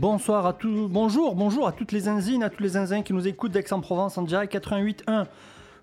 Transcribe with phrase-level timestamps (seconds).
[0.00, 3.28] Bonsoir à tous, bonjour, bonjour à toutes les zinzines, à tous les zinzins qui nous
[3.28, 5.26] écoutent d'Aix-en-Provence en direct 88.1.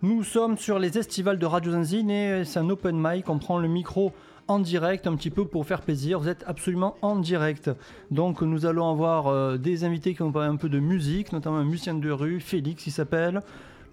[0.02, 3.60] Nous sommes sur les estivales de Radio Zinzine et c'est un open mic, on prend
[3.60, 4.14] le micro
[4.48, 6.20] en direct un petit peu pour faire plaisir.
[6.20, 7.70] Vous êtes absolument en direct.
[8.10, 11.58] Donc nous allons avoir euh, des invités qui vont parler un peu de musique, notamment
[11.58, 13.42] un musicien de rue, Félix il s'appelle.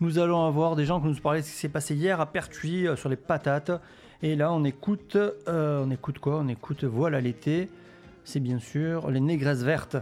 [0.01, 2.25] Nous allons avoir des gens qui nous parlaient de ce qui s'est passé hier à
[2.25, 3.73] Pertuis euh, sur les patates.
[4.23, 6.39] Et là on écoute, euh, on écoute quoi?
[6.39, 7.69] On écoute Voilà l'été.
[8.27, 9.97] C'est bien sûr les négresses vertes.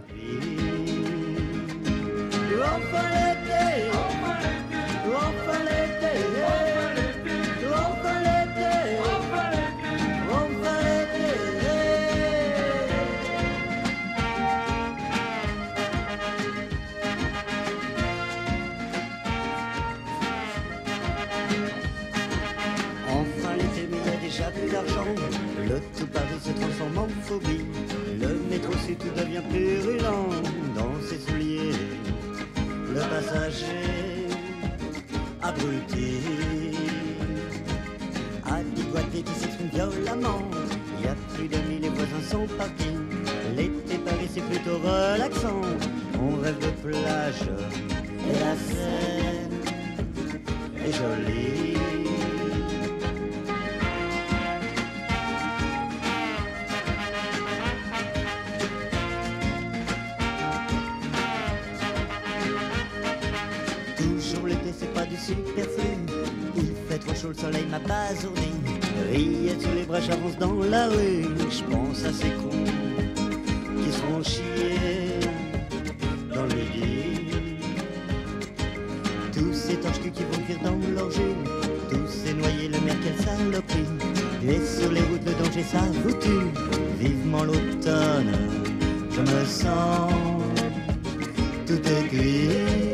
[23.11, 25.05] Enfin l'été, mais il y a déjà plus d'argent.
[25.69, 27.82] Le tout Paris se transforme en phobie.
[28.85, 30.03] Si tout devient purulent
[30.75, 31.73] dans ses souliers.
[32.93, 34.27] Le passager
[35.41, 36.19] abruti
[38.45, 40.43] a des doigtés qui s'expriment violemment.
[41.03, 42.99] Y a plus d'amis, les voisins sont partis.
[43.57, 45.61] L'été Paris, c'est plutôt relaxant.
[46.21, 47.43] On rêve de plage
[48.29, 49.61] et la Seine
[50.85, 52.02] est jolie.
[67.29, 68.51] Le soleil m'a basourdi.
[69.11, 71.25] Rillettes sous les bras, j'avance dans la rue.
[71.51, 72.65] Je pense à ces cons
[73.77, 75.21] qui seront chiés
[76.35, 77.59] dans le lit.
[79.33, 81.21] Tous ces torches qui vont cuire dans jus.
[81.91, 83.87] Tous ces noyés, le mer, quelle saloperie.
[84.49, 86.51] Et sur les routes, le danger, ça vous tue.
[86.99, 88.33] Vivement l'automne,
[89.11, 90.13] je me sens
[91.67, 92.92] tout est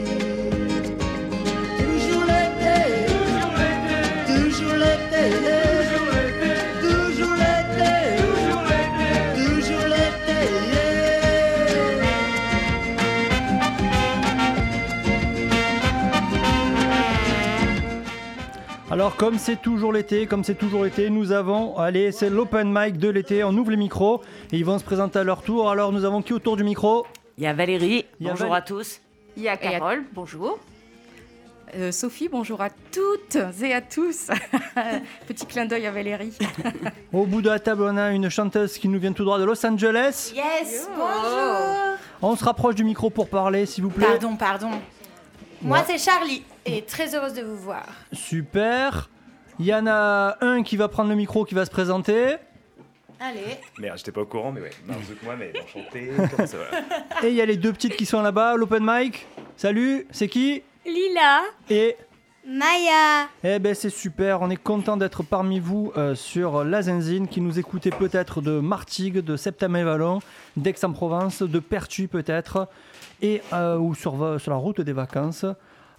[18.98, 22.98] Alors comme c'est toujours l'été, comme c'est toujours l'été, nous avons, allez, c'est l'open mic
[22.98, 25.70] de l'été, on ouvre les micros et ils vont se présenter à leur tour.
[25.70, 27.06] Alors nous avons qui autour du micro?
[27.36, 29.00] Il y a Valérie, Il y a bonjour Val- à tous.
[29.36, 30.58] Il y a Carole, bonjour.
[31.76, 34.30] Euh, Sophie, bonjour à toutes et à tous.
[35.28, 36.36] Petit clin d'œil à Valérie.
[37.12, 39.44] Au bout de la table, on a une chanteuse qui nous vient tout droit de
[39.44, 40.32] Los Angeles.
[40.34, 40.94] Yes, Yo.
[40.96, 41.96] bonjour.
[42.20, 44.06] On se rapproche du micro pour parler, s'il vous plaît.
[44.08, 44.70] Pardon, pardon.
[45.62, 45.84] Moi, Ouais.
[45.86, 46.42] c'est Charlie
[46.76, 47.86] et très heureuse de vous voir.
[48.12, 49.10] Super.
[49.58, 52.36] Il y en a un qui va prendre le micro, qui va se présenter.
[53.20, 53.58] Allez.
[53.78, 56.10] Merde, j'étais pas au courant, mais ouais, Marzouk moi, mais enchanté.
[56.16, 57.24] Comment ça va?
[57.26, 59.26] Et il y a les deux petites qui sont là-bas, l'open mic.
[59.56, 60.62] Salut, c'est qui?
[60.86, 61.42] Lila.
[61.68, 61.96] Et
[62.46, 63.28] Maya.
[63.44, 67.42] Eh ben c'est super, on est content d'être parmi vous euh, sur la Zenzine qui
[67.42, 70.20] nous écoutez peut-être de Martigues, de Septamé-Vallon,
[70.56, 72.68] d'Aix-en-Provence, de Pertuis peut-être,
[73.20, 75.44] et euh, ou sur la route des vacances.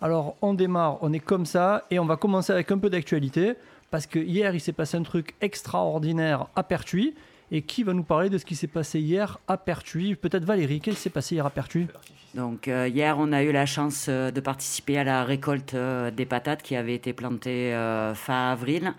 [0.02, 3.56] Alors on démarre, on est comme ça, et on va commencer avec un peu d'actualité,
[3.92, 7.16] parce que hier il s'est passé un truc extraordinaire à Pertuis,
[7.52, 10.16] et qui va nous parler de ce qui s'est passé hier à Pertuis?
[10.16, 11.88] Peut-être Valérie, qu'est-ce qui s'est passé hier à Pertuis?
[12.36, 16.12] Donc euh, hier, on a eu la chance euh, de participer à la récolte euh,
[16.12, 17.74] des patates qui avait été plantée
[18.14, 18.94] fin avril.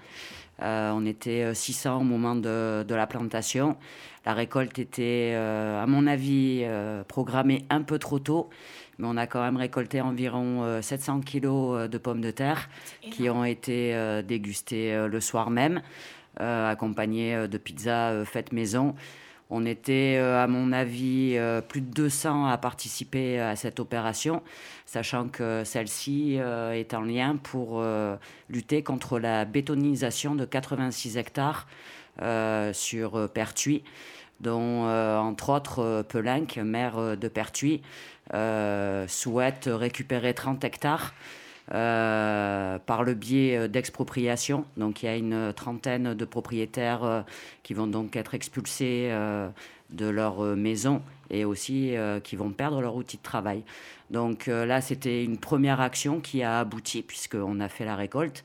[0.62, 3.76] On était euh, 600 au moment de, la plantation.
[4.26, 6.66] La récolte était, à mon avis,
[7.08, 8.50] programmée un peu trop tôt,
[9.00, 12.68] mais on a quand même récolté environ euh, 700 kilos euh, de pommes de terre
[13.10, 15.80] qui ont été euh, dégustées euh, le soir même,
[16.40, 18.94] euh, accompagnées euh, de pizzas euh, faites maison.
[19.52, 24.42] On était, euh, à mon avis, euh, plus de 200 à participer à cette opération,
[24.86, 28.16] sachant que celle-ci euh, est en lien pour euh,
[28.48, 31.66] lutter contre la bétonisation de 86 hectares
[32.22, 33.82] euh, sur euh, Pertuis,
[34.40, 37.82] dont, euh, entre autres, euh, Pelinck, maire euh, de Pertuis,
[39.08, 41.14] souhaite récupérer 30 hectares
[41.66, 44.64] par le biais d'expropriation.
[44.76, 47.24] Donc il y a une trentaine de propriétaires
[47.64, 49.12] qui vont donc être expulsés
[49.90, 53.64] de leur maison et aussi qui vont perdre leur outil de travail.
[54.10, 58.44] Donc là, c'était une première action qui a abouti puisqu'on a fait la récolte.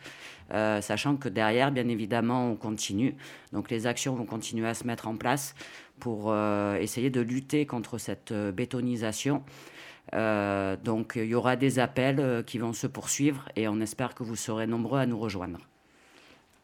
[0.49, 3.13] Sachant que derrière, bien évidemment, on continue.
[3.53, 5.53] Donc les actions vont continuer à se mettre en place
[5.99, 9.43] pour euh, essayer de lutter contre cette euh, bétonisation.
[10.13, 14.13] Euh, donc il y aura des appels euh, qui vont se poursuivre et on espère
[14.13, 15.59] que vous serez nombreux à nous rejoindre.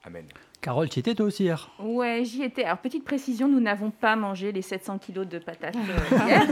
[0.03, 0.25] Amen.
[0.61, 1.71] Carole, tu y étais toi aussi hier?
[1.79, 2.65] Ouais, j'y étais.
[2.65, 5.75] Alors, petite précision, nous n'avons pas mangé les 700 kilos de patates
[6.11, 6.47] hier.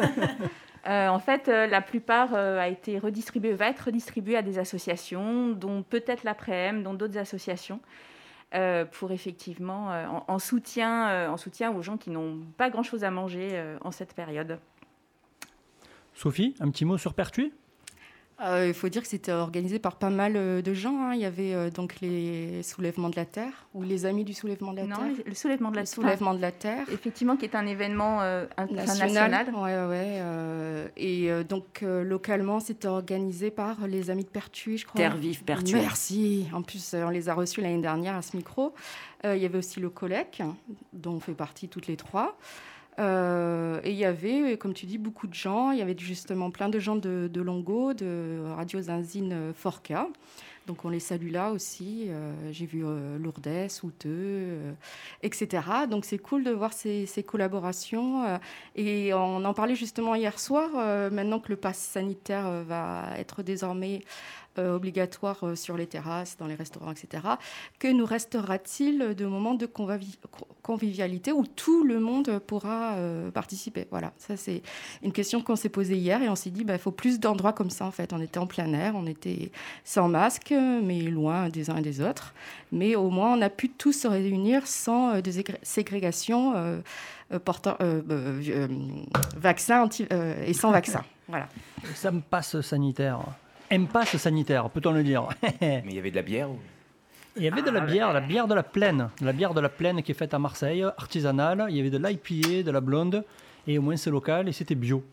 [0.87, 4.59] Euh, en fait, euh, la plupart euh, a été redistribué, va être redistribué à des
[4.59, 7.79] associations, dont peut-être l'après-m, dont d'autres associations,
[8.55, 12.69] euh, pour effectivement, euh, en, en soutien, euh, en soutien aux gens qui n'ont pas
[12.69, 14.59] grand-chose à manger en cette période.
[16.13, 17.53] Sophie, un petit mot sur Pertuis?
[18.41, 20.97] Euh, il faut dire que c'était organisé par pas mal euh, de gens.
[21.03, 21.13] hein.
[21.13, 24.71] Il y avait euh, donc les soulèvements de la terre ou les amis du soulèvement
[24.71, 25.25] de la Non, terre.
[25.25, 26.86] le soulèvement de la Le soulèvement de la terre.
[26.89, 29.09] effectivement, qui est un événement euh, national.
[29.09, 29.47] international.
[29.56, 34.30] Ouais, ouais, ouais, euh, et euh, donc euh, localement, c'était organisé par les amis de
[34.30, 34.97] Pertuis, je crois.
[35.01, 35.74] Terre vive, Pertuis.
[35.74, 36.47] Merci.
[36.53, 38.74] En plus, on les a reçus l'année dernière à ce micro.
[39.25, 40.42] Euh, il y avait aussi le Colec,
[40.94, 42.38] dont on fait partie toutes les trois.
[42.99, 45.71] Euh, et il y avait, comme tu dis, beaucoup de gens.
[45.71, 50.07] Il y avait justement plein de gens de, Longo, de Radio Zinzine euh, Forca.
[50.67, 52.05] Donc on les salue là aussi.
[52.09, 52.83] Euh, J'ai vu
[53.17, 54.71] Lourdes, Outeux, euh,
[55.23, 55.63] etc.
[55.89, 58.39] Donc c'est cool de voir ces, ces collaborations.
[58.75, 60.69] et on en parlait justement hier soir,
[61.11, 64.03] maintenant que le pass sanitaire va être désormais
[64.67, 67.23] obligatoire euh, sur les terrasses, dans les restaurants, etc.
[67.79, 70.17] Que nous restera-t-il de moments de convivi-
[70.61, 73.88] convivialité où tout le monde pourra euh, participer?
[73.91, 74.61] Voilà, ça c'est
[75.03, 77.53] une question qu'on s'est posée hier et on s'est dit bah, il faut plus d'endroits
[77.53, 78.13] comme ça en fait.
[78.13, 79.51] On était en plein air, on était
[79.83, 80.53] sans masque,
[80.83, 82.33] mais loin des uns et des autres.
[82.71, 86.79] Mais au moins on a pu tous se réunir sans euh, des égré- ségrégations euh,
[87.33, 88.67] euh, portant euh, euh, euh,
[89.38, 91.03] vaccin anti- euh, et sans vaccin.
[91.29, 91.47] Voilà.
[91.94, 93.19] Ça me passe sanitaire.
[93.71, 95.27] Impasse sanitaire, peut-on le dire
[95.62, 96.57] Mais il y avait de la bière ou...
[97.38, 99.10] Il y avait de la bière, la bière de la plaine.
[99.21, 101.68] La bière de la plaine qui est faite à Marseille, artisanale.
[101.69, 103.24] Il y avait de l'IPA, de la blonde.
[103.68, 105.04] Et au moins c'est local et c'était bio.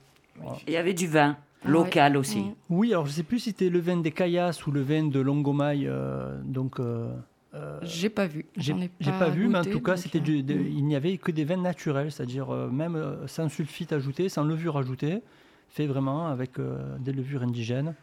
[0.67, 2.41] Il y avait du vin local aussi.
[2.41, 2.55] Mm.
[2.71, 5.21] Oui, alors je sais plus si c'était le vin des Caillas ou le vin de
[5.21, 5.87] Longomaille.
[5.87, 7.09] euh, donc, euh,
[7.55, 8.47] euh, J'ai pas vu.
[8.57, 8.73] j'ai
[9.19, 11.57] pas vu, mais en tout cas, c'était euh, de- il n'y avait que des vins
[11.57, 15.21] naturels, c'est-à-dire euh, même sans sulfite ajouté, sans levure ajoutée,
[15.69, 17.95] fait vraiment avec euh, des levures indigènes.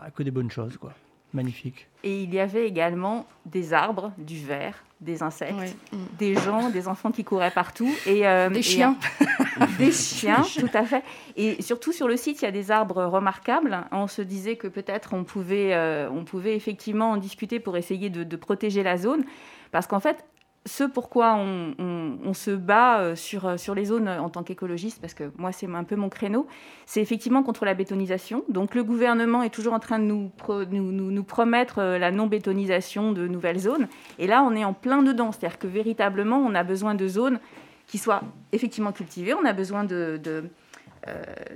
[0.00, 0.92] Ah, que des bonnes choses, quoi.
[1.34, 1.86] Magnifique.
[2.04, 5.52] Et il y avait également des arbres, du verre, des insectes.
[5.92, 5.96] Mm.
[6.18, 7.90] des gens, des enfants qui couraient partout.
[8.06, 8.96] Et, euh, Des et- chiens.
[9.78, 11.02] Des chiens, tout à fait.
[11.36, 13.76] Et surtout sur le site, il y a des arbres remarquables.
[13.90, 18.08] On se disait que peut-être on pouvait, euh, on pouvait effectivement en discuter pour essayer
[18.08, 19.24] de, de protéger la zone.
[19.72, 20.24] Parce qu'en fait,
[20.68, 25.00] ce pourquoi on, se bat euh, sur, euh, sur les zones euh, en tant qu'écologiste,
[25.00, 26.46] parce que moi c'est un peu mon créneau,
[26.86, 28.44] c'est effectivement contre la bétonisation.
[28.48, 32.10] Donc le gouvernement est toujours en train de nous, pro- nous, nous- nous promettre la
[32.12, 33.88] non-bétonisation de nouvelles zones.
[34.20, 35.32] Et là, on est en plein dedans.
[35.32, 37.40] C'est-à-dire que véritablement, on a besoin de zones
[37.86, 38.22] qui soient
[38.52, 39.34] effectivement cultivées.
[39.34, 39.84] On a besoin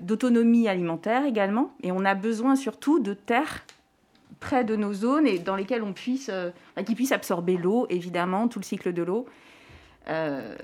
[0.00, 1.72] d'autonomie alimentaire également.
[1.82, 3.64] Et on a besoin surtout de terres
[4.42, 7.86] près de nos zones et dans lesquelles on puisse, euh, enfin, qui puissent absorber l'eau,
[7.88, 9.26] évidemment, tout le cycle de l'eau.
[10.08, 10.56] Euh,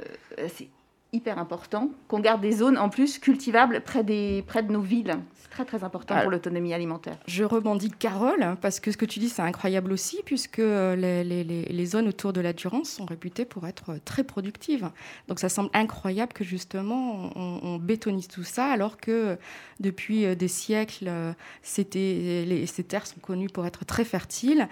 [1.13, 5.15] hyper important qu'on garde des zones en plus cultivables près, des, près de nos villes.
[5.37, 7.17] C'est très très important pour l'autonomie alimentaire.
[7.27, 11.25] Je rebondis Carole, parce que ce que tu dis, c'est incroyable aussi, puisque euh, les,
[11.25, 14.91] les- les- zones autour de la Durance sont réputées pour être euh, très productives.
[15.29, 19.37] Donc ça semble incroyable que justement on, on bétonise tout ça, alors que euh,
[19.81, 24.69] depuis euh, des siècles, euh, c'était- les- ces terres sont connues pour être très fertiles.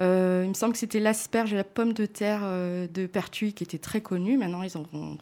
[0.00, 3.52] Euh, il me semble que c'était l'asperge et la pomme de terre euh, de Pertuis
[3.52, 4.38] qui étaient très connues.
[4.38, 5.18] Maintenant, ils en font,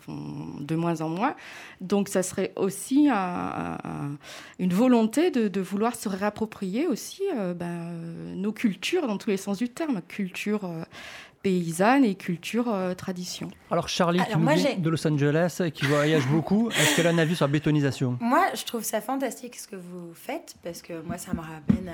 [0.60, 1.34] de moins en moins.
[1.80, 4.18] Donc ça serait aussi un- un- un-
[4.60, 7.90] une volonté de, vouloir se réapproprier aussi euh, ben,
[8.36, 10.64] nos cultures dans tous les sens du terme, culture
[11.42, 13.50] paysanne et culture euh, tradition.
[13.70, 17.10] Alors Charlie, qui Alors, moi, de Los Angeles et qui voyage beaucoup, est-ce qu'elle a
[17.10, 18.18] un avis sur la bétonisation?
[18.20, 21.88] Moi, je trouve ça fantastique ce que vous faites parce que moi, ça me ramène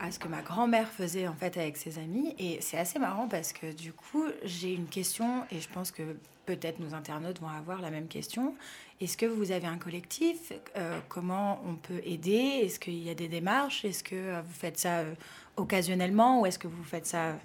[0.00, 2.34] à, à ce que ma grand-mère faisait en fait avec ses amis.
[2.38, 6.02] Et c'est assez marrant parce que du coup, j'ai une question et je pense que
[6.46, 8.54] peut-être nos internautes vont avoir la même question.
[9.00, 10.52] Est-ce que vous avez un collectif?
[10.76, 12.62] Euh, Comment on peut aider?
[12.62, 13.84] Est-ce qu'il y a des démarches?
[13.84, 15.14] Est-ce que euh, vous faites ça euh,
[15.56, 16.40] occasionnellement?
[16.40, 17.36] Ou est-ce que vous faites ça,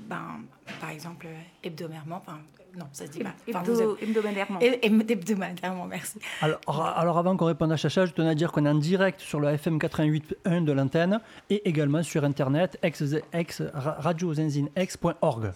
[0.00, 0.40] ben,
[0.80, 1.26] par exemple,
[1.62, 2.38] hebdomadairement Enfin,
[2.76, 3.34] non, ça se dit pas.
[3.48, 4.60] Enfin, vous Hebdo- hebdomadairement.
[4.60, 6.18] Hebdomadairement, merci.
[6.42, 6.60] alors,
[6.96, 9.40] alors avant qu'on réponde à Chacha, je tenais à dire qu'on est en direct sur
[9.40, 13.02] le FM 88.1 de l'antenne et également sur internet ex,
[13.32, 15.52] ex, radiozinzinex.org.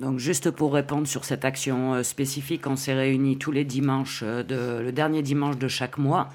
[0.00, 4.22] Donc juste pour répondre sur cette action euh, spécifique, on s'est réunis tous les dimanches,
[4.24, 6.28] euh, de, le dernier dimanche de chaque mois.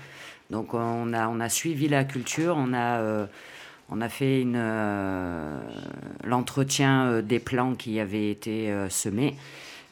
[0.49, 3.25] Donc on a, on a suivi la culture, on a, euh,
[3.89, 5.59] on a fait euh,
[6.23, 9.35] l'entretien euh, des plants qui avaient été euh, semés.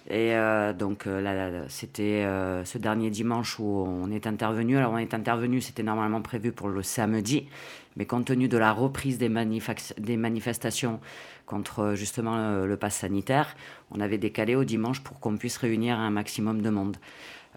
[0.09, 0.33] Et
[0.77, 2.25] donc, là, c'était
[2.65, 4.75] ce dernier dimanche où on est intervenu.
[4.75, 7.47] Alors, on est intervenu, c'était normalement prévu pour le samedi,
[7.95, 10.99] mais compte tenu de la reprise des, manifestations
[11.45, 13.55] contre justement le, pass sanitaire,
[13.91, 16.97] on avait décalé au dimanche pour qu'on puisse réunir un maximum de monde.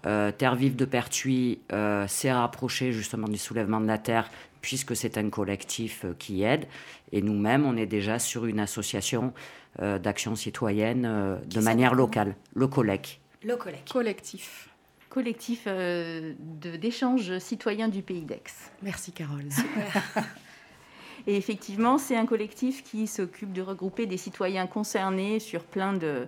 [0.03, 1.59] Terre Vive de Pertuis
[2.07, 4.29] s'est rapproché justement du soulèvement de la terre
[4.65, 6.65] puisque c'est un collectif euh, qui aide.
[7.11, 9.31] Et nous-mêmes, on est déjà sur une association
[9.79, 13.21] euh, d'action citoyenne euh, de manière locale, le COLEC.
[13.43, 13.87] Le collègue.
[13.87, 14.69] Collectif.
[15.09, 18.41] Collectif euh, de- d'échange citoyen du pays d'Aix.
[18.81, 19.45] Merci Carole.
[21.27, 26.27] Et effectivement, c'est un collectif qui s'occupe de regrouper des citoyens concernés sur plein de,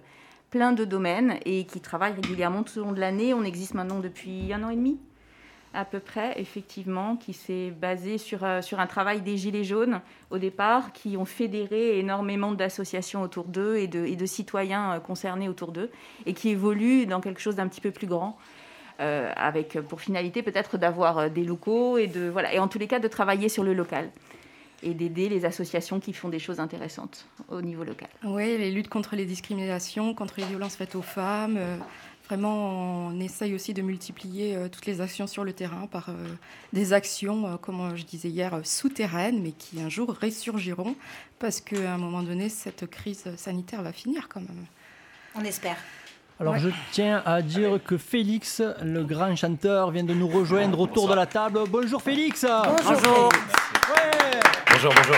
[0.51, 3.33] plein de domaines et qui travaille régulièrement tout au long de l'année.
[3.33, 4.99] On existe maintenant depuis un an et demi,
[5.77, 10.01] à peu près, effectivement, qui s'est basé sur, euh, sur un travail des Gilets jaunes
[10.31, 14.99] au départ, qui ont fédéré énormément d'associations autour d'eux et de, et de citoyens euh,
[14.99, 15.91] concernés autour d'eux,
[16.25, 18.37] et qui évolue dans quelque chose d'un petit peu plus grand.
[18.99, 22.87] euh, avec pour finalité peut-être d'avoir des locaux et de voilà et en tous les
[22.87, 24.09] cas de travailler sur le local
[24.83, 28.09] et d'aider les associations qui font des choses intéressantes au niveau local.
[28.23, 31.59] Oui, les luttes contre les discriminations, contre les violences faites aux femmes.
[32.27, 36.13] Vraiment, on essaye aussi de multiplier euh, toutes les actions sur le terrain par euh,
[36.73, 40.95] des actions, euh, comme je disais hier, euh, souterraines, mais qui un jour ressurgiront,
[41.39, 44.65] parce qu'à un moment donné, cette crise sanitaire va finir quand même.
[45.35, 45.77] On espère.
[46.39, 46.59] Alors Ouais.
[46.59, 51.15] je tiens à dire que Félix, le grand chanteur, vient de nous rejoindre autour de
[51.15, 51.61] la table.
[51.67, 53.29] Bonjour Félix Bonjour.
[53.89, 54.39] Ouais
[54.71, 55.15] Bonjour, bonjour.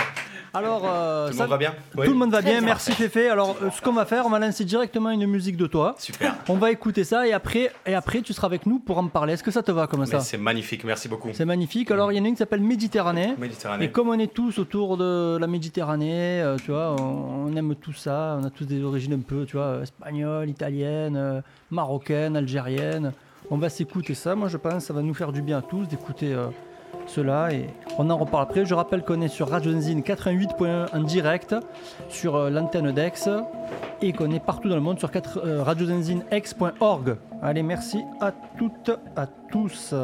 [0.52, 2.60] Alors, euh, Tout le ça- monde va bien tout le monde va bien, bien.
[2.62, 3.28] merci Féfé.
[3.28, 5.94] Alors, euh, ce qu'on va faire, on va lancer directement une musique de toi.
[5.98, 6.34] Super.
[6.48, 9.34] On va écouter ça et après, et après tu seras avec nous pour en parler.
[9.34, 11.28] Est-ce que ça te va comme Mais ça c'est magnifique, merci beaucoup.
[11.32, 11.90] C'est magnifique.
[11.90, 13.34] Alors, il y en a une qui s'appelle Méditerranée.
[13.38, 13.84] Méditerranée.
[13.84, 17.74] Et comme on est tous autour de la Méditerranée, euh, tu vois, on, on aime
[17.76, 18.36] tout ça.
[18.40, 21.40] On a tous des origines un peu, tu vois, espagnoles, italiennes, euh,
[21.70, 23.12] marocaines, algériennes.
[23.50, 24.34] On va s'écouter ça.
[24.34, 26.46] Moi, je pense que ça va nous faire du bien à tous d'écouter euh,
[27.06, 27.52] cela.
[27.52, 27.66] Et
[27.98, 28.64] on en reparle après.
[28.64, 31.54] Je rappelle qu'on est sur Radio Zine 88.1 en direct
[32.08, 33.28] sur euh, l'antenne d'Aix
[34.02, 37.16] et qu'on est partout dans le monde sur 4, euh, radiozinzinex.org.
[37.42, 39.94] Allez, merci à toutes, à tous.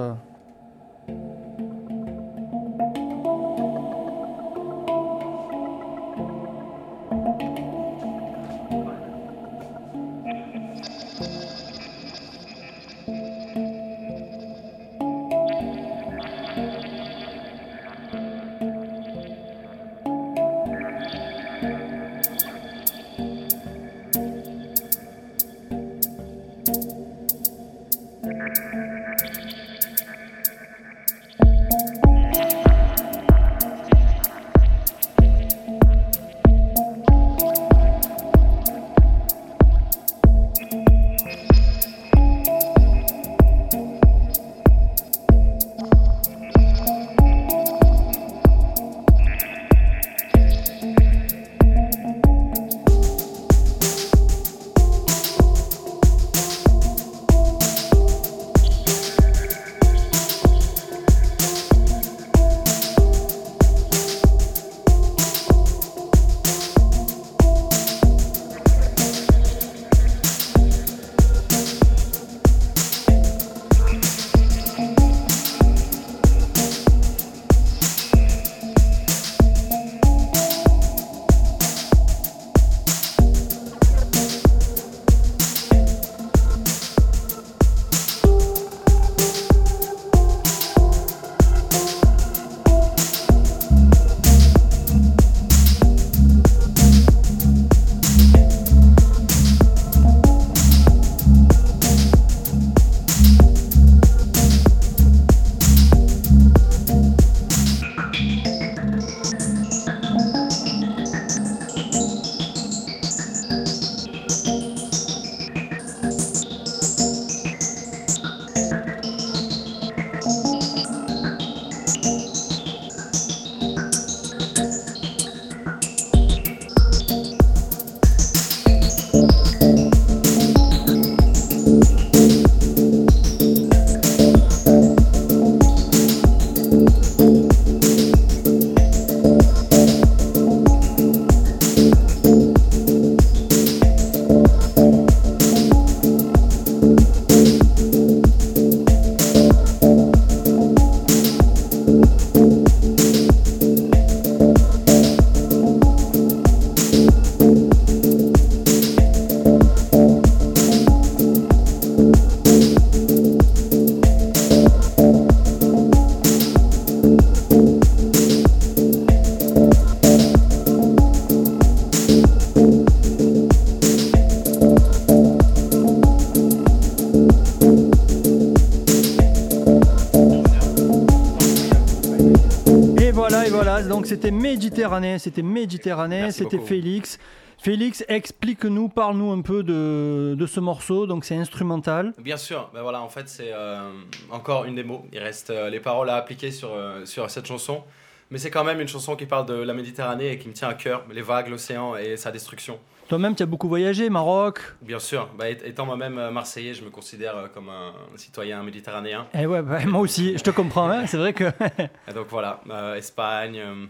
[184.77, 186.59] Méditerranée, c'était Méditerranée, c'était.
[186.59, 187.19] Félix.
[187.59, 192.13] Félix, explique-nous, parle-nous un peu de, de ce morceau, donc c'est instrumental.
[192.19, 193.91] Bien sûr, ben voilà, en fait, c'est euh,
[194.31, 195.07] encore une démo.
[195.11, 197.83] Il reste euh, les paroles à appliquer sur, euh, sur cette chanson.
[198.31, 200.69] Mais c'est quand même une chanson qui parle de la Méditerranée et qui me tient
[200.69, 202.79] à cœur, les vagues, l'océan et sa destruction.
[203.09, 204.61] Toi-même, tu as beaucoup voyagé, Maroc.
[204.83, 209.27] Bien sûr, bah, et- étant moi-même marseillais, je me considère comme un citoyen méditerranéen.
[209.33, 211.45] Eh ouais, bah, moi aussi, je te comprends, hein, c'est vrai que...
[212.09, 213.87] Et donc voilà, euh, Espagne, euh,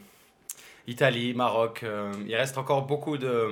[0.87, 1.81] Italie, Maroc.
[1.83, 3.49] euh, il reste encore beaucoup de,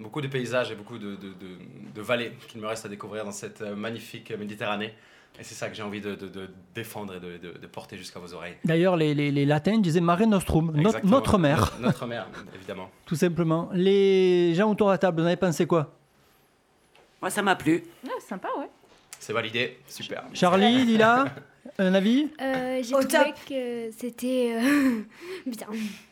[0.00, 3.24] beaucoup de paysages et beaucoup de, de, de- de vallées qu'il me reste à découvrir
[3.24, 4.94] dans cette euh, magnifique Méditerranée.
[5.38, 7.96] Et c'est ça que j'ai envie de, de- de défendre et de, de- de porter
[7.96, 8.56] jusqu'à vos oreilles.
[8.64, 11.10] D'ailleurs, les, les- les latins disaient Mare Nostrum, no- Exactement.
[11.12, 12.90] notre mère, No- Notre mère, évidemment.
[13.06, 13.68] tout simplement.
[13.74, 15.94] Les gens autour de la table, vous en avez pensé quoi?
[17.20, 17.84] Moi, ça m'a plu.
[18.06, 18.70] Ah, sympa, ouais.
[19.18, 20.24] C'est validé, super.
[20.32, 21.26] Charlie, Lila,
[21.78, 23.34] un avis Euh, J'ai trouvé top.
[23.48, 25.00] que c'était euh,
[25.46, 25.66] bien.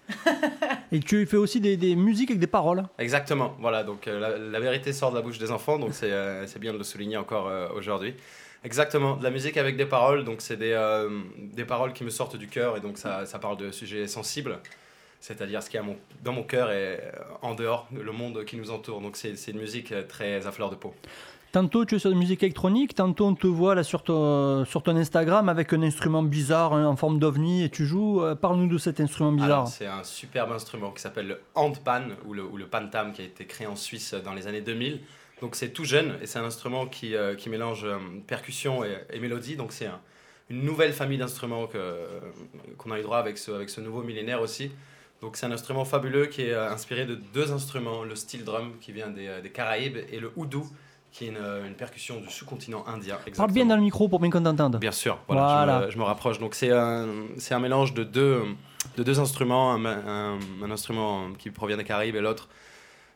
[0.93, 2.85] Et tu fais aussi des, des musiques avec des paroles.
[2.99, 6.11] Exactement, voilà, donc euh, la, la vérité sort de la bouche des enfants, donc c'est
[6.11, 8.15] euh, c'est bien de le souligner encore euh, aujourd'hui.
[8.65, 12.11] Exactement, de la musique avec des paroles, donc c'est des, euh, des paroles qui me
[12.11, 14.59] sortent du cœur et donc ça, ça parle de sujets sensibles,
[15.21, 17.11] c'est-à-dire ce a mon- dans mon cœur et euh,
[17.43, 20.51] en dehors, le monde qui nous entoure, donc c'est c'est une musique euh, très à
[20.53, 20.95] fleur de peau.
[21.51, 24.83] Tantôt tu es sur de musique électronique, tantôt on te voit là sur ton, sur
[24.83, 28.23] ton Instagram avec un instrument bizarre hein, en forme d'ovni et tu joues.
[28.23, 29.67] Euh, Parle-nous de cet instrument bizarre.
[29.67, 33.25] C'est un superbe instrument qui s'appelle le handpan ou le, ou le pantam qui a
[33.25, 35.01] été créé en Suisse dans les années 2000.
[35.41, 38.99] Donc c'est tout jeune et c'est un instrument qui, euh, qui mélange euh, percussion et,
[39.11, 39.57] et mélodie.
[39.57, 40.01] Donc c'est un-
[40.51, 41.67] une nouvelle famille d'instruments
[42.79, 44.71] qu'on a eu droit avec ce, avec ce nouveau millénaire aussi.
[45.23, 48.93] Donc c'est un instrument fabuleux qui est inspiré de deux instruments, le steel drum qui
[48.93, 50.67] vient des, des Caraïbes et le oudou
[51.13, 53.15] qui est une, euh, une percussion du sous-continent indien.
[53.17, 53.65] Parle bien Exactement.
[53.67, 54.77] dans le micro pour bien qu'on t'entende.
[54.79, 55.81] Bien sûr, voilà, Voilà.
[55.83, 56.39] Je, me, je me rapproche.
[56.39, 57.07] Donc c'est un,
[57.39, 58.43] c'est un mélange de deux,
[58.97, 62.49] de deux instruments, un, un- un instrument qui provient des Caraïbes et l'autre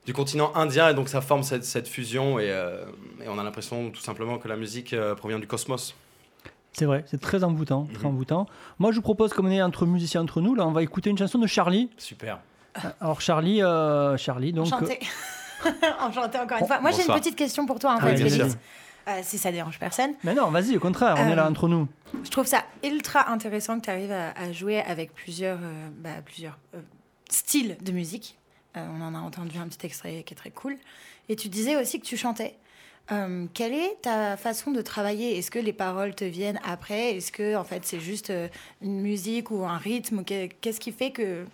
[0.05, 2.85] du continent indien, et donc ça forme cette, cette fusion, et, euh,
[3.25, 5.95] et on a l'impression tout simplement que la musique euh, provient du cosmos.
[6.73, 8.15] C'est vrai, c'est très envoûtant, très Mhm.
[8.15, 8.47] envoûtant.
[8.81, 11.11] Moi je vous propose, comme on est entre musiciens entre nous, là on va écouter
[11.11, 11.89] une chanson de Charlie.
[11.99, 12.41] Super.
[13.01, 14.67] Alors Charlie, euh, Charlie donc...
[14.73, 14.99] Enchanté.
[16.01, 16.81] Enchanté encore une fois.
[16.81, 18.57] Moi, j'ai une petite question pour toi, en fait, Félix.
[19.09, 20.13] Euh, si ça dérange personne.
[20.23, 21.89] Mais non, vas-y, au contraire, on Euh, est là entre nous.
[22.23, 26.11] Je trouve ça ultra intéressant que tu arrives à, à jouer avec plusieurs, euh, bah,
[26.25, 26.81] plusieurs euh,
[27.29, 28.39] styles de musique.
[28.77, 30.77] Euh, on en a entendu un petit extrait qui est très cool.
[31.29, 32.55] Et tu disais aussi que tu chantais.
[33.11, 35.37] Euh, quelle est ta façon de travailler?
[35.37, 37.17] Est-ce que les paroles te viennent après?
[37.17, 38.47] Est-ce que en fait c'est juste euh,
[38.81, 40.23] une musique ou un rythme?
[40.25, 41.45] Que- Qu'est-ce qui fait que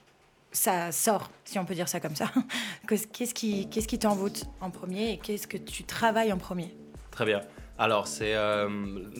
[0.53, 2.31] ça sort, si on peut dire ça comme ça
[2.89, 6.75] Qu'est-ce qui, qu'est-ce qui t'envoûte en premier et qu'est-ce que tu travailles en premier?
[7.11, 7.41] Très bien.
[7.81, 8.69] Alors, c'est euh,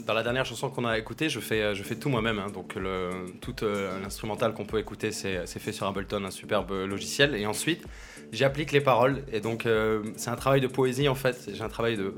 [0.05, 2.41] dans la dernière chanson qu'on a écoutée, je fais, je fais tout moi-même.
[2.41, 2.49] hein.
[2.53, 3.11] donc, le,
[3.41, 7.37] tout euh, l'instrumental qu'on peut écouter, c'est c'est fait sur Ableton, un superbe logiciel.
[7.37, 7.85] Et ensuite,
[8.33, 9.23] j'applique les paroles.
[9.33, 11.51] Et donc, euh, c'est un travail de poésie en fait.
[11.55, 12.13] J'ai un travail de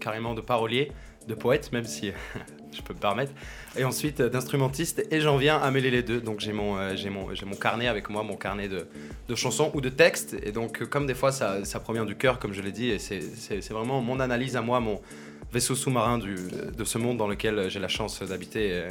[0.00, 0.90] carrément de parolier,
[1.28, 2.10] de poète, même si
[2.74, 3.32] je peux me permettre.
[3.76, 5.06] Et ensuite, euh, d'instrumentiste.
[5.10, 6.20] Et j'en viens à mêler les deux.
[6.20, 8.86] Donc, j'ai mon, euh, j'ai mon, j'ai mon carnet avec moi, mon carnet de,
[9.28, 10.36] de chansons ou de textes.
[10.42, 12.90] Et donc, euh, comme des fois, ça, ça provient du cœur, comme je l'ai dit,
[12.90, 15.00] et c'est c'est- c'est vraiment mon analyse à moi, mon
[15.52, 16.34] vaisseau sous-marin du-
[16.76, 18.82] de ce monde dans lequel j'ai la chance d'habiter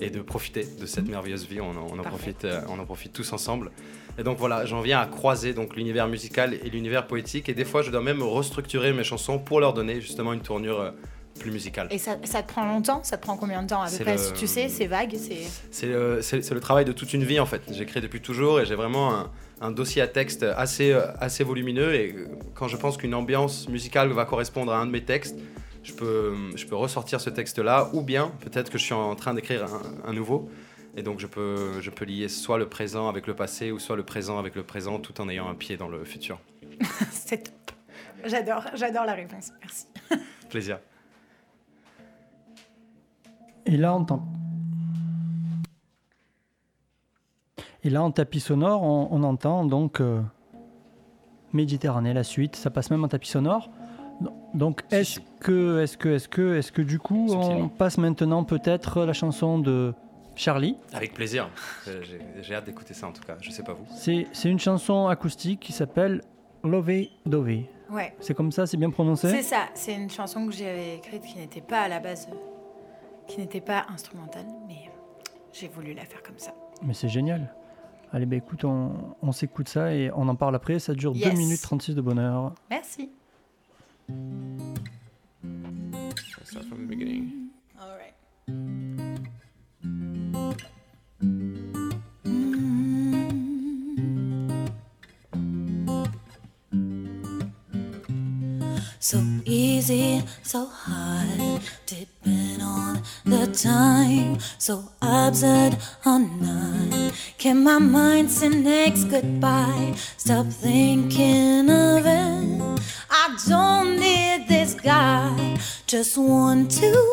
[0.00, 1.60] et, et de profiter de cette merveilleuse vie.
[1.60, 3.70] On en, on en profite, on en profite tous ensemble.
[4.18, 7.48] Et donc voilà, j'en viens à croiser donc l'univers musical et l'univers poétique.
[7.50, 10.92] Et des fois, je dois même restructurer mes chansons pour leur donner justement une tournure
[11.40, 11.88] plus musicale.
[11.90, 13.02] Et ça, ça te prend longtemps?
[13.02, 14.12] Ça te prend combien de temps à peu près?
[14.12, 15.16] le- Si Tu sais, c'est vague
[15.70, 15.86] c'est...
[15.86, 17.62] Le travail de toute une vie en fait.
[17.72, 21.94] J'écris depuis toujours et j'ai vraiment un, un dossier à texte assez, assez volumineux.
[21.94, 22.14] Et
[22.54, 25.36] quand je pense qu'une ambiance musicale va correspondre à un de mes textes,
[25.82, 29.34] je peux, je peux ressortir ce texte-là ou bien peut-être que je suis en train
[29.34, 30.48] d'écrire un, un nouveau.
[30.96, 33.96] Et donc je peux, je peux lier soit le présent avec le passé ou soit
[33.96, 36.38] le présent avec le présent tout en ayant un pied dans le futur.
[37.12, 37.54] c'est top.
[38.26, 39.50] J'adore, j'adore la réponse.
[39.62, 39.86] Merci.
[40.50, 40.80] Plaisir.
[43.70, 44.22] Et là, on t'en-
[47.84, 50.20] Et là, en tapis sonore, on, on entend donc euh,
[51.52, 52.56] Méditerranée, la suite.
[52.56, 53.70] Ça passe même en tapis sonore.
[54.52, 55.20] Donc, est-ce si.
[55.40, 59.58] que, est-ce que, est-ce que, est-ce que du coup, on passe maintenant peut-être la chanson
[59.58, 59.94] de
[60.34, 61.48] Charlie Avec plaisir.
[61.88, 62.02] Euh,
[62.42, 63.36] J'ai hâte d'écouter ça en tout cas.
[63.40, 63.86] Je sais pas vous.
[63.94, 66.22] C'est c'est une chanson acoustique qui s'appelle
[66.64, 66.90] Love
[67.24, 67.62] Dove.
[67.90, 68.14] Ouais.
[68.20, 69.28] C'est comme ça, c'est bien prononcé?
[69.30, 72.34] C'est ça, c'est une chanson que j'avais écrite qui n'était pas à la base, euh,
[73.30, 74.90] qui n'était pas instrumentale, mais
[75.52, 76.52] j'ai voulu la faire comme ça.
[76.82, 77.54] Mais c'est génial.
[78.12, 80.80] Allez, bah écoute, on, s'écoute ça et on en parle après.
[80.80, 81.30] Ça dure yes.
[81.32, 82.54] 2 minutes 36 de bonheur.
[82.68, 83.08] Merci.
[104.60, 109.94] So absurd or not, can my mind say next goodbye?
[110.18, 112.80] Stop thinking of it.
[113.10, 117.09] I don't need this guy, just want to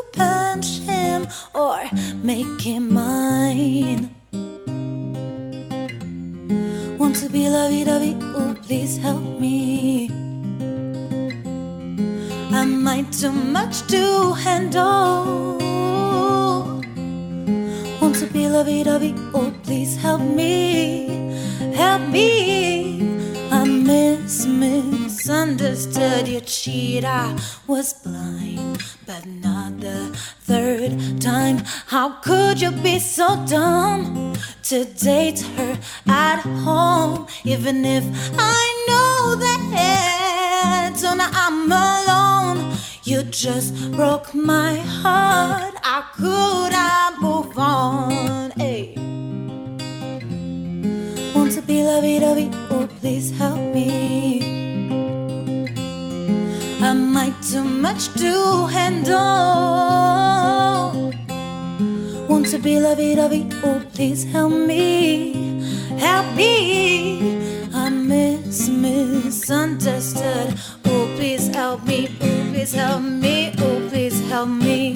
[69.28, 70.54] misunderstood.
[70.86, 74.96] Oh please help me, oh please help me, oh please help me.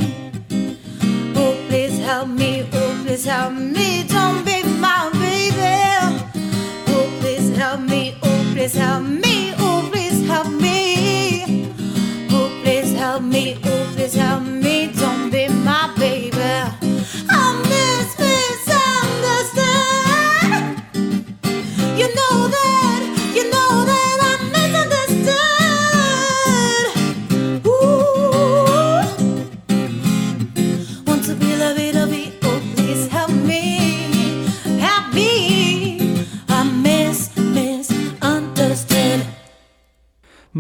[1.36, 4.04] Oh please help me, oh please help me.
[4.08, 5.76] Don't be my baby.
[6.94, 11.68] Oh please help me, oh please help me, oh please help me.
[12.32, 14.61] Oh please help me, oh please help me.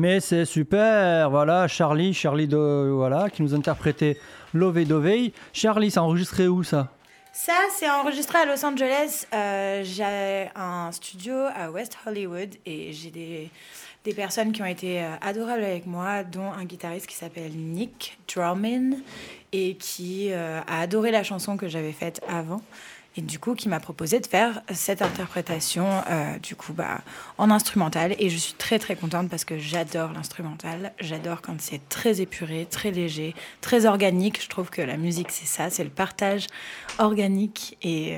[0.02, 4.18] Mais c'est super, voilà, Charlie, Charlie de, voilà, qui nous interprétait
[4.52, 5.32] Love Dovey.
[5.54, 6.92] Charlie, c'est enregistré où ça?
[7.32, 9.28] Ça, c'est enregistré à Los Angeles.
[9.32, 13.52] Euh, j'ai un studio à West Hollywood et j'ai des,
[14.04, 18.18] des personnes qui ont été euh, adorables avec moi, dont un guitariste qui s'appelle Nick
[18.28, 18.98] Drummond
[19.52, 22.64] et qui euh, a adoré la chanson que j'avais faite avant.
[23.18, 27.02] Et du coup, qui m'a proposé de faire cette interprétation, euh, du coup, bah,
[27.38, 28.16] en instrumental.
[28.20, 30.94] Et je suis très, très contente parce que j'adore l'instrumental.
[31.00, 34.42] J'adore quand c'est très épuré, très léger, très organique.
[34.42, 36.48] Je trouve que la musique, c'est ça, c'est le partage
[37.00, 37.78] organique.
[37.82, 38.18] Et,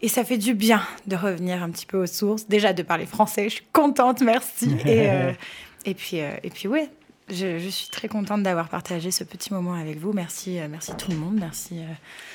[0.00, 2.46] et ça fait du bien de revenir un petit peu aux sources.
[2.48, 4.74] Déjà, de parler français, je suis contente, merci.
[4.86, 5.32] Et, euh,
[5.84, 6.88] et puis, euh, et puis ouais.
[7.30, 10.12] Je, je suis très contente d'avoir partagé ce petit moment avec vous.
[10.12, 11.36] Merci, euh, merci tout le monde.
[11.40, 11.84] Merci, euh,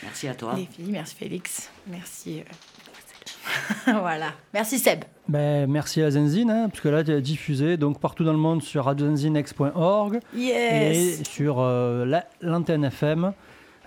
[0.03, 0.55] Merci à toi.
[0.55, 2.39] les filles, merci Félix, merci.
[2.39, 5.03] euh, voilà, merci Seb.
[5.27, 8.37] ben, Merci à Zenzine, hein, parce que là, tu as diffusé donc, partout dans le
[8.39, 11.19] monde sur radiozenzinex.org Yes.
[11.19, 13.33] et sur euh, la- l'antenne FM.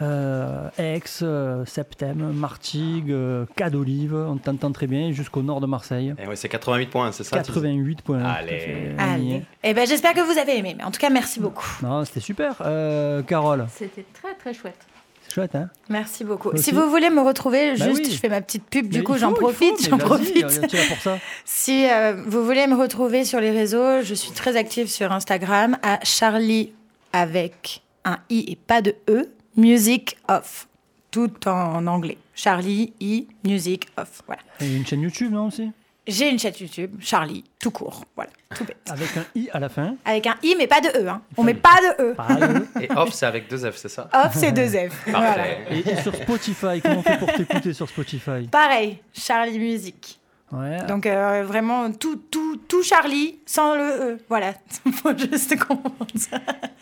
[0.03, 5.67] Euh, Aix, euh, Septem, Martigues, euh, Cas d'Olive, on t'entend très bien, jusqu'au nord de
[5.67, 6.13] Marseille.
[6.19, 8.23] Et ouais, c'est 88 points, c'est ça 88 points.
[8.25, 8.95] Allez.
[8.99, 9.43] Allez.
[9.63, 10.75] Eh ben, j'espère que vous avez aimé.
[10.77, 11.67] Mais en tout cas, merci beaucoup.
[11.83, 12.57] Non, c'était super.
[12.63, 14.79] Euh, Carole, C'était très très chouette.
[15.23, 16.49] c'est chouette, hein Merci beaucoup.
[16.51, 16.65] Aussi.
[16.65, 18.11] Si vous voulez me retrouver, Bah juste, oui.
[18.11, 18.89] je fais ma petite pub.
[18.89, 20.47] Du coup, j'en profite, j'en profite.
[20.69, 21.19] Tu es là pour ça?
[21.45, 25.79] Si euh, vous voulez me retrouver sur les réseaux, je suis très active sur Instagram
[25.83, 26.73] à Charlie
[27.13, 30.67] avec un i et pas de e, Music Off,
[31.11, 32.19] tout en anglais.
[32.35, 34.23] Charlie i Music Off.
[34.27, 34.43] Voilà.
[34.61, 35.71] Il y a une chaîne YouTube, non aussi?
[36.07, 38.05] J'ai une chaîne YouTube, Charlie, tout court.
[38.17, 38.79] Voilà, tout bête.
[38.91, 39.95] Avec un i à la fin.
[40.05, 41.09] Avec un i mais pas de e.
[41.09, 41.23] Hein.
[41.37, 42.15] On met pas de e.
[42.15, 42.43] Pareil.
[42.81, 44.09] Et off, c'est avec deux F, c'est ça?
[44.13, 45.07] Off, c'est deux F.
[45.07, 45.35] Voilà.
[45.35, 45.67] Parfait.
[45.71, 48.49] et, et sur Spotify, comment on fait pour t'écouter sur Spotify?
[48.51, 50.19] Pareil, Charlie Music.
[50.53, 50.85] Ouais.
[50.87, 54.19] Donc euh, vraiment tout, tout, tout Charlie sans le E.
[54.29, 54.53] Voilà,
[54.93, 56.39] faut juste comprendre ça.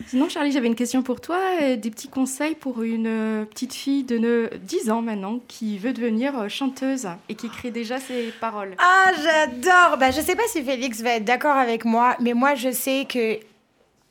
[0.08, 1.38] Sinon, Charlie, j'avais une question pour toi.
[1.62, 5.78] euh, Des petits conseils pour une euh, petite fille de ne- 10 ans maintenant qui
[5.78, 8.74] veut devenir chanteuse et qui écrit déjà ses paroles.
[8.78, 9.98] Ah, j'adore.
[9.98, 13.06] Bah, je sais pas si Félix va être d'accord avec moi, mais moi je sais
[13.08, 13.38] que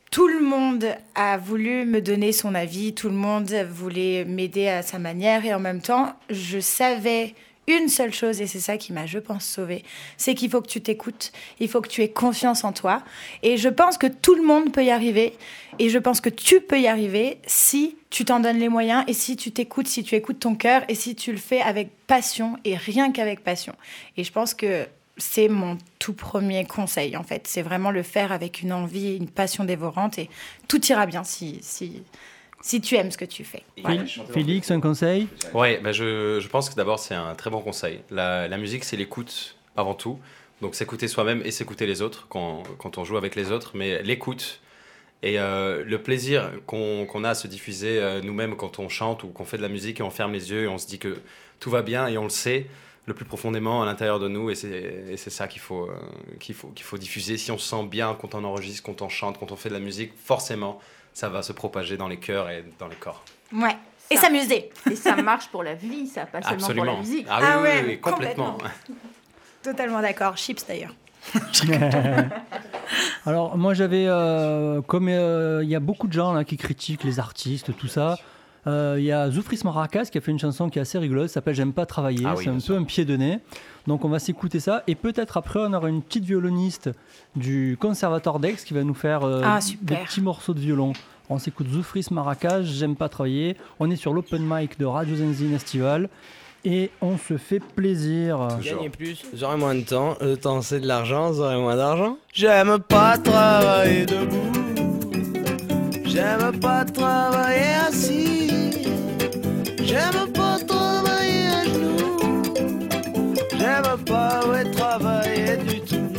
[0.10, 4.82] tout le monde a voulu me donner son avis, tout le monde voulait m'aider à
[4.84, 7.36] sa manière et en même temps, je savais
[7.69, 9.84] une seule chose et c'est ça qui m'a, je pense, sauvée,
[10.17, 13.03] c'est qu'il faut que tu t'écoutes, il faut que tu aies confiance en toi
[13.43, 15.34] et je pense que tout le monde peut y arriver
[15.77, 19.13] et je pense que tu peux y arriver si tu t'en donnes les moyens et
[19.13, 22.58] si tu t'écoutes, si tu écoutes ton cœur et si tu le fais avec passion
[22.65, 23.75] et rien qu'avec passion.
[24.17, 24.88] Et je pense que
[25.19, 27.45] c'est mon tout premier conseil, en fait.
[27.47, 30.29] C'est vraiment le faire avec une envie, une passion dévorante, et
[30.67, 32.03] tout ira bien si, si,
[32.62, 33.63] si tu aimes ce que tu fais.
[33.82, 34.06] Voilà.
[34.06, 35.28] Félix, un conseil?
[35.54, 38.02] Ouais, bah je, je pense que d'abord c'est un très bon conseil.
[38.10, 40.19] La, la musique c'est l'écoute avant tout.
[40.62, 43.72] Donc s'écouter soi-même et s'écouter les autres quand, quand on joue avec les autres.
[43.76, 44.60] Mais l'écoute
[45.24, 49.24] et euh, le plaisir qu'on qu'on a à se diffuser euh, nous-mêmes quand on chante
[49.24, 51.00] ou qu'on fait de la musique et on ferme les yeux et on se dit
[51.00, 51.17] que
[51.60, 52.67] tout va bien et on le sait
[53.06, 55.95] le plus profondément à l'intérieur de nous et c'est et c'est ça qu'il faut, euh,
[56.39, 57.38] qu'il faut, qu'il faut diffuser.
[57.38, 59.74] Si on se sent bien quand on enregistre, quand on chante, quand on fait de
[59.74, 60.80] la musique, forcément
[61.19, 63.21] ça va se propager dans les cœurs et dans les corps.
[63.53, 63.75] Ouais.
[64.10, 64.69] Et s'amuser.
[64.89, 66.99] Et ça marche pour la vie, ça, pas seulement pour la Absolument.
[66.99, 67.27] musique.
[67.29, 68.58] Ah oui, Ah oui, ouais, oui, oui, complètement.
[69.62, 70.38] Totalement d'accord.
[70.38, 70.95] Chips d'ailleurs.
[73.25, 77.03] Alors moi j'avais, euh, comme euh, il y a beaucoup de gens là qui critiquent
[77.03, 78.17] les artistes, tout ça,
[78.67, 81.27] euh, il y a Zoufris Maracas qui a fait une chanson qui est assez rigolosa,
[81.34, 83.39] s'appelle J'aime pas travailler, Ah oui, c'est un peu un pied de nez.
[83.89, 86.91] Donc on va s'écouter ça et peut-être après on aura une petite violoniste
[87.36, 90.93] du Conservatoire d'Aix qui va nous faire euh, Ah, des petits morceaux de violon.
[91.28, 93.58] On s'écoute Zoufris Maracas, J'aime pas travailler.
[93.80, 96.08] On est sur l'open mic de Radio Zenzine Estival
[96.63, 98.60] et on se fait plaisir.
[98.63, 100.15] Gagner plus, j'aurai moins de temps.
[100.21, 102.17] Le temps, c'est de l'argent, j'aurai moins d'argent.
[102.32, 104.54] J'aime pas travailler debout.
[106.06, 108.52] J'aime pas travailler assis.
[109.84, 110.59] J'aime pas
[113.60, 116.13] J'aime pas ouais, travailler du tout.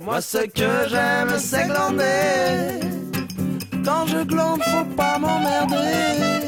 [0.00, 2.78] Moi, ce que j'aime, c'est glander.
[3.84, 6.38] Quand je glande, faut pas m'emmerder.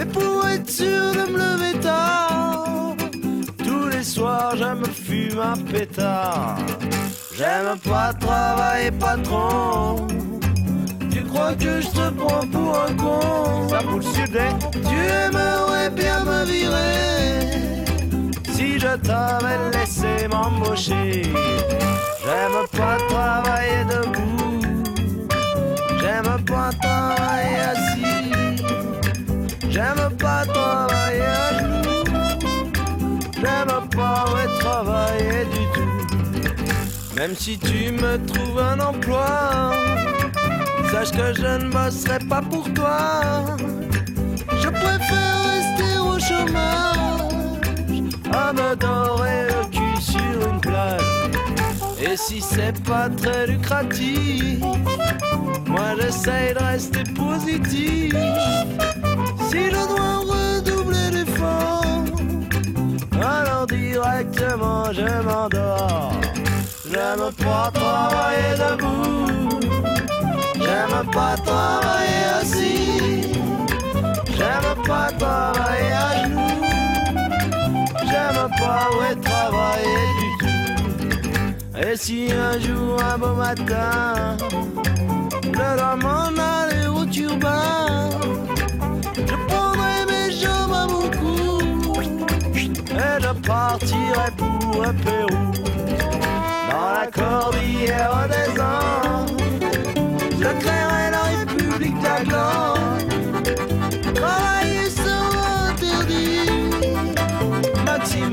[0.00, 2.94] Et pour être sûr de me lever tard,
[3.66, 6.58] tous les soirs je me fume un pétard.
[7.36, 10.06] J'aime pas travailler patron.
[11.10, 13.68] Tu crois que je te prends pour un con?
[13.68, 14.38] Ça pour le sud,
[14.88, 16.98] Tu aimerais bien me virer
[18.58, 21.22] si je t'avais laissé m'embaucher.
[22.24, 24.60] J'aime pas travailler debout.
[26.00, 28.32] J'aime pas travailler assis.
[29.70, 32.04] J'aime pas travailler à genoux.
[33.40, 37.14] J'aime pas ouais, travailler du tout.
[37.16, 39.72] Même si tu me trouves un emploi,
[40.90, 42.98] sache que je ne bosserai pas pour toi.
[44.62, 45.07] Je préfère
[48.48, 51.02] à me dorer le cul sur une plage.
[52.00, 54.60] Et si c'est pas très lucratif,
[55.66, 58.14] moi j'essaye de rester positif.
[59.50, 62.04] Si je dois redoubler d'efforts,
[63.20, 66.12] alors directement je m'endors.
[66.90, 69.60] J'aime pas travailler debout,
[70.54, 73.32] j'aime pas travailler assis,
[74.36, 76.67] j'aime pas travailler à genoux,
[78.10, 81.78] j'aime pas ouais, travailler du tout.
[81.78, 84.36] Et si un jour, un beau matin,
[85.76, 88.10] dois m'en aller au turbin,
[89.16, 92.00] je prendrai mes jambes à mon cou
[92.54, 95.52] et je partirai pour un Pérou.
[96.70, 99.37] Dans la cordillère des Andes,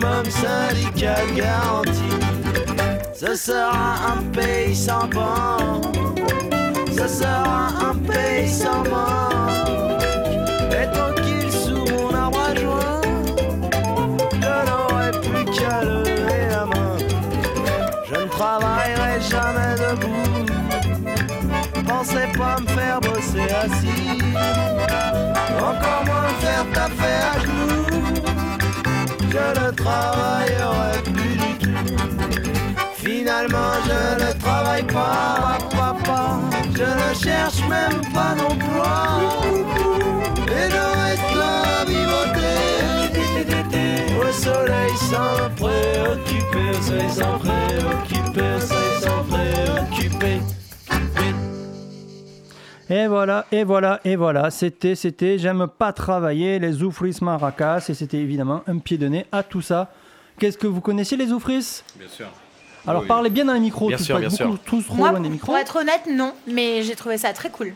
[0.05, 2.09] maximum syndical garanti.
[3.13, 5.81] Ce sera un pays sans banc,
[6.91, 10.03] ce sera un pays sans manque.
[10.71, 13.01] Et tranquille sous mon arbre à joint,
[14.41, 16.97] je n'aurai plus qu'à lever la main.
[18.09, 20.45] Je ne travaillerai jamais debout,
[21.87, 24.21] pensez pas me faire bosser assis,
[25.57, 27.54] encore moins me faire taper à.
[29.35, 31.95] Je ne travaillerai plus du tout.
[32.95, 36.39] Finalement, je ne travaille pas, papa.
[36.73, 39.19] Je ne cherche même pas d'emploi.
[40.47, 41.25] Et je reste.
[44.17, 50.54] Au soleil sans préoccuper, soleil sans préoccuper, soleil sans préoccuper.
[52.89, 57.93] Et voilà, et voilà, et voilà, c'était, c'était, j'aime pas travailler, les Zoufris Maracas, et
[57.95, 59.91] c'était évidemment un pied de nez à tout ça.
[60.39, 62.27] Qu'est-ce que vous connaissiez les Zoufris Bien sûr.
[62.85, 63.07] Alors Oui.
[63.07, 64.59] parlez bien dans les micros, Bien tous, sûr, pas bien beaucoup, sûr.
[64.65, 65.47] tous trop Moi, loin des micros.
[65.47, 67.73] pour être honnête, non, mais j'ai trouvé ça très cool.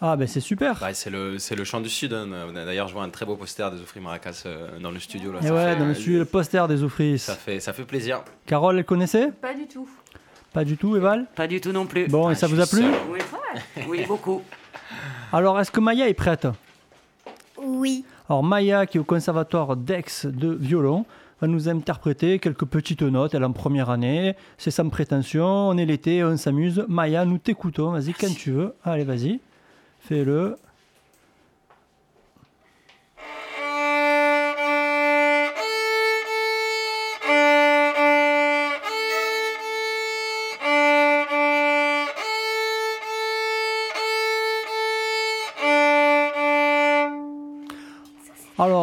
[0.00, 0.80] Ah ben c'est super.
[0.82, 2.14] Ouais, c'est le, c'est le chant du Sud.
[2.14, 2.26] hein.
[2.54, 5.30] D'ailleurs, je vois un très beau poster des Zoufri Maracas euh, dans le studio.
[5.30, 5.40] Là.
[5.42, 7.18] Et Ça ouais, fait, dans le, euh, studio, le poster des Zoufris.
[7.18, 8.22] Ça fait, ça fait plaisir.
[8.46, 9.30] Carole, elle connaissait?
[9.42, 9.86] Pas du tout.
[10.52, 11.26] Pas du tout, Eval?
[11.36, 12.08] Pas du tout non plus.
[12.08, 12.82] Bon, et Ah, ça vous a plu?
[13.10, 13.20] Oui,
[13.88, 14.42] oui beaucoup.
[15.32, 16.48] Alors, est-ce que Maya est prête?
[17.62, 18.04] Oui.
[18.28, 21.04] Alors, Maya, qui est au conservatoire d'Aix de violon,
[21.40, 23.34] va nous interpréter quelques petites notes.
[23.34, 26.84] Elle est en première année, c'est sans prétention, on est l'été, on s'amuse.
[26.88, 28.74] Maya, nous t'écoutons, vas-y quand tu veux.
[28.84, 29.40] Allez, vas-y,
[30.00, 30.56] fais-le.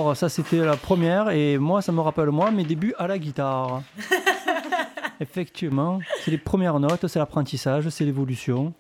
[0.08, 3.20] Alors, ça c'était la première, et moi, ça me rappelle moi mes débuts à la
[3.20, 3.84] guitare.
[5.20, 8.74] Effectivement, c'est les premières notes, c'est l'apprentissage, c'est l'évolution,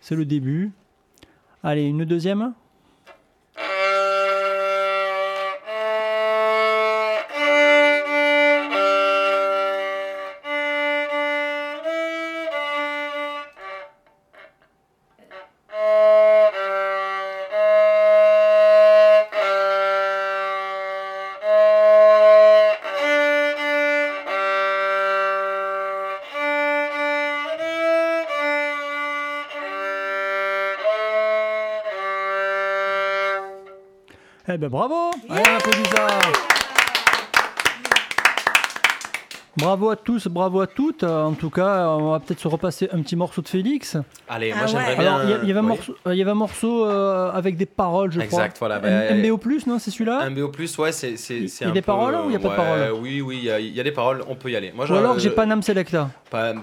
[0.00, 0.72] c'est le début.
[1.62, 2.54] Allez, une deuxième
[34.52, 36.08] Eh ben bravo applaudit ça
[39.56, 41.02] Bravo à tous, bravo à toutes.
[41.02, 43.96] En tout cas, on va peut-être se repasser un petit morceau de Félix.
[44.28, 44.96] Allez, Ah moi j'aimerais ouais.
[44.96, 45.16] bien.
[45.16, 45.68] Alors, il y, avait un oui.
[45.68, 48.78] morceau, euh, il y avait un morceau euh, avec des paroles, je Exact, voilà.
[48.78, 48.88] crois.
[48.90, 50.20] bah, MBO+, non, c'est celui-là?
[50.22, 52.38] Un BO+, ouais, c'est c'est Il y a des peu- paroles ou il y a
[52.38, 52.92] pas de paroles?
[53.02, 54.70] Oui, oui, il y, a- il y a des paroles, on peut y aller.
[54.72, 56.10] Moi, Ou alors j'ai pas Nam Selecta.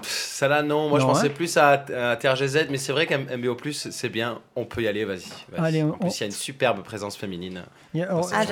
[0.02, 0.88] ça là, non.
[0.88, 1.32] Moi, je pensais hein.
[1.34, 5.04] plus à, à TRGZ, mais c'est vrai qu'un MBO+, c'est bien, on peut y aller,
[5.04, 5.26] vas-y.
[5.58, 7.62] Allez, en on- plus, il y a une superbe présence féminine.
[7.92, 8.44] Il y a- alors, Ah,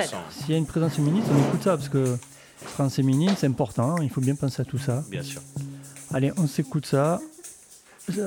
[0.49, 2.16] y a une présence féminine, on écoute ça, parce que
[2.64, 5.05] présence féminine, c'est important, il faut bien penser à tout ça.
[5.11, 5.42] Bien sûr.
[6.12, 7.21] Allez, on s'écoute ça.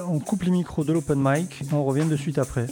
[0.08, 2.68] On coupe les micros de l'open mic, on revient de suite après.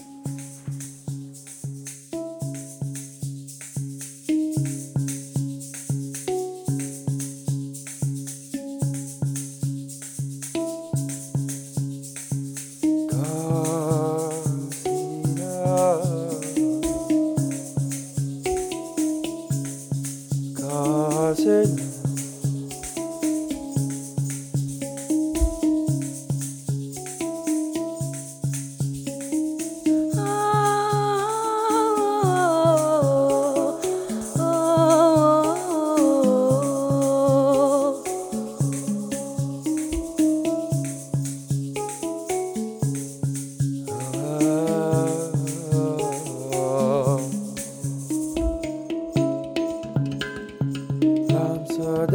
[52.10, 52.14] Et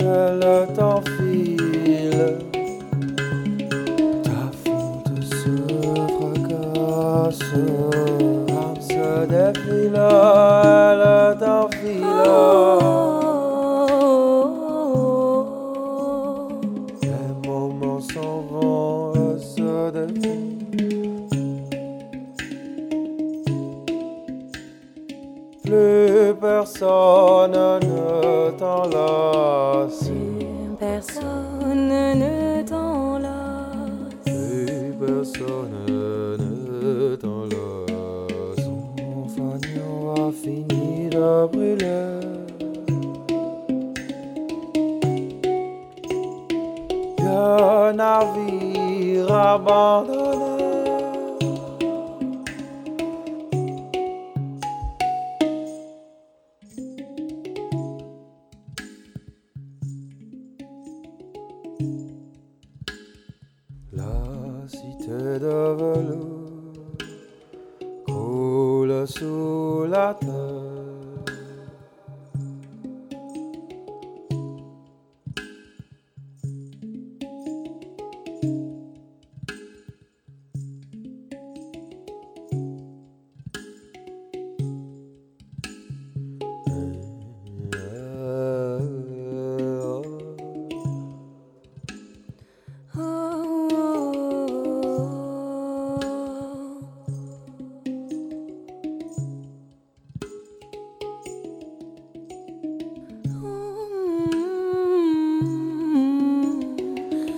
[0.00, 2.38] le temps file.
[4.22, 5.54] Ta fonte se
[6.14, 7.52] fracasse.
[8.48, 9.98] L'âme se défile,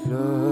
[0.09, 0.46] Le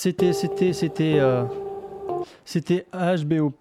[0.00, 1.44] c'était, c'était, c'était, euh,
[2.46, 3.52] c'était HBO+.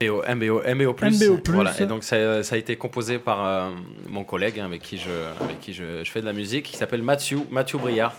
[0.00, 0.94] MBO, MBO, MBO+.
[1.02, 1.38] MBO+.
[1.52, 3.70] Voilà, et donc ça, ça a été composé par euh,
[4.08, 5.10] mon collègue hein, avec qui, je,
[5.42, 8.14] avec qui je, je fais de la musique, qui s'appelle Mathieu, Mathieu Briard,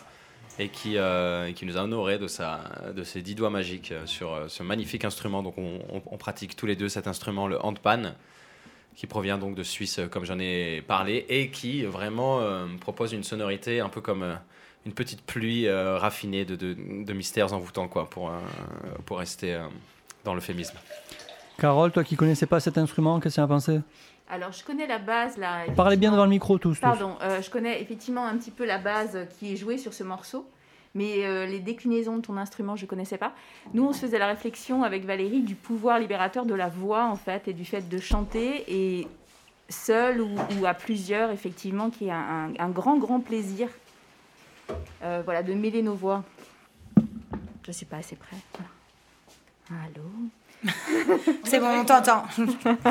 [0.60, 2.60] et qui, euh, qui nous a honoré de, sa,
[2.96, 5.42] de ses dix doigts magiques euh, sur ce magnifique instrument.
[5.42, 8.14] Donc on, on- on pratique tous les deux cet instrument, le handpan,
[8.96, 13.14] qui provient donc de Suisse, euh, comme j'en ai parlé, et qui vraiment euh, propose
[13.14, 14.24] une sonorité un peu comme...
[14.24, 14.36] euh,
[14.84, 18.40] une petite pluie euh, raffinée de, de, de mystères envoûtants, quoi, pour, euh,
[19.06, 19.68] pour rester euh,
[20.24, 20.76] dans l'euphémisme.
[21.60, 23.82] Carole, toi qui connaissais pas cet instrument, qu'est-ce que tu as pensé?
[24.28, 25.66] Alors, je connais la base là.
[25.76, 26.74] Parlez bien devant le micro tous.
[26.74, 26.82] tous.
[26.82, 30.04] Pardon, euh, je connais effectivement un petit peu la base qui est jouée sur ce
[30.04, 30.50] morceau,
[30.96, 33.34] mais euh, les déclinaisons de ton instrument, je ne connaissais pas.
[33.74, 37.16] Nous, on se faisait la réflexion avec Valérie du pouvoir libérateur de la voix, en
[37.16, 39.08] fait, et du fait de chanter, et
[39.70, 43.70] seul ou, ou à plusieurs, effectivement, qui est un, un- un grand, grand plaisir,
[45.04, 46.24] euh, voilà, de mêler nos voix.
[47.64, 48.36] Je ne suis pas assez près.
[49.70, 49.84] Voilà.
[49.86, 50.04] Allô?
[51.46, 52.24] C'est bon, on t'entend.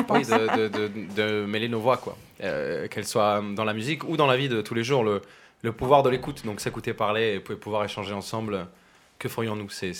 [0.09, 2.17] Oui, de, de, de, de mêler nos voix, quoi.
[2.43, 5.03] Euh, Qu'elles soient dans la musique ou dans la vie de tous les jours.
[5.03, 5.21] Le,
[5.61, 8.67] le pouvoir de l'écoute, donc s'écouter parler et pou- pouvoir échanger ensemble.
[9.19, 9.69] Que ferions-nous?
[9.69, 9.93] C'est-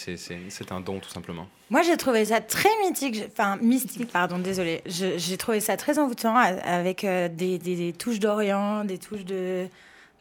[0.72, 1.48] un don, tout simplement.
[1.70, 4.82] Moi, j'ai trouvé ça très mythique, enfin mystique, pardon, désolé.
[4.88, 9.68] J'ai trouvé ça très envoûtant avec euh, des, des- des touches d'Orient, des touches de,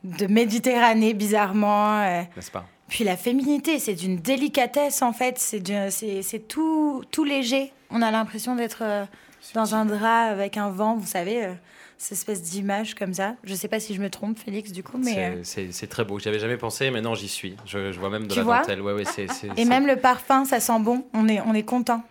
[0.05, 2.01] de Méditerranée, bizarrement.
[2.03, 2.23] euh.
[2.37, 2.67] N'est-ce pas?
[2.89, 7.73] Puis la féminité, c'est d'une délicatesse en fait, c'est tout, tout léger.
[7.91, 9.05] On a l'impression d'être euh,
[9.55, 11.45] dans un drap avec un vent, vous savez,
[12.01, 13.35] cette espèce d'image comme ça.
[13.45, 15.39] Je sais pas si je me trompe, Félix, du coup, mais.
[15.43, 16.19] C'est- euh, très beau.
[16.19, 17.57] J'y avais jamais pensé, mais non, j'y suis.
[17.67, 18.81] Je, je vois même de Tu la vois dentelle.
[18.81, 19.05] Ouais, ouais,
[19.59, 21.05] Et même le parfum, ça sent bon.
[21.13, 22.03] On est, on est content.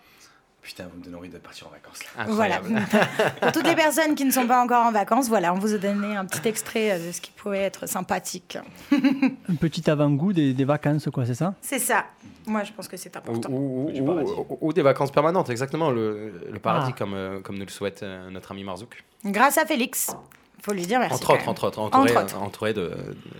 [0.69, 2.25] Putain, vous me donnez envie de partir en vacances là.
[2.27, 2.59] Voilà.
[3.41, 5.79] Pour toutes les personnes qui ne sont pas encore en vacances, voilà, on vous a
[5.79, 8.59] donné un petit extrait euh, de ce qui pourrait être sympathique.
[8.91, 11.55] Un petit avant-goût des, des vacances, quoi, c'est ça?
[11.63, 12.05] C'est ça.
[12.45, 13.49] Moi, je pense que c'est Ou, important.
[13.49, 15.89] ou- ou- ou- ou des vacances permanentes, exactement.
[15.89, 16.97] Le, le paradis, Ah.
[16.99, 19.03] comme, euh, comme nous le souhaite euh, notre ami Marzouk.
[19.25, 20.15] Grâce à Félix.
[20.61, 21.15] Faut lui dire merci.
[21.15, 22.37] entre autres, entre autres, entouré, Entre autres.
[22.43, 22.91] entouré de,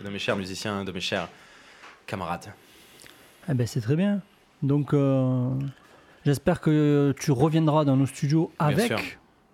[0.04, 1.28] de mes chers musiciens, de mes chers
[2.08, 2.48] camarades.
[3.48, 4.22] Eh ben, c'est très bien.
[4.64, 5.50] Donc, euh,
[6.30, 8.98] j'espère que tu reviendras dans nos studios Bien avec sûr.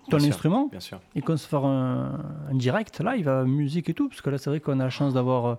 [0.10, 1.00] ton Bien sûr, instrument Bien sûr.
[1.16, 2.14] et qu'on se fera un,
[2.52, 4.08] un direct live, euh, musique et tout.
[4.10, 5.56] Parce que là, c'est vrai qu'on a la chance d'avoir euh,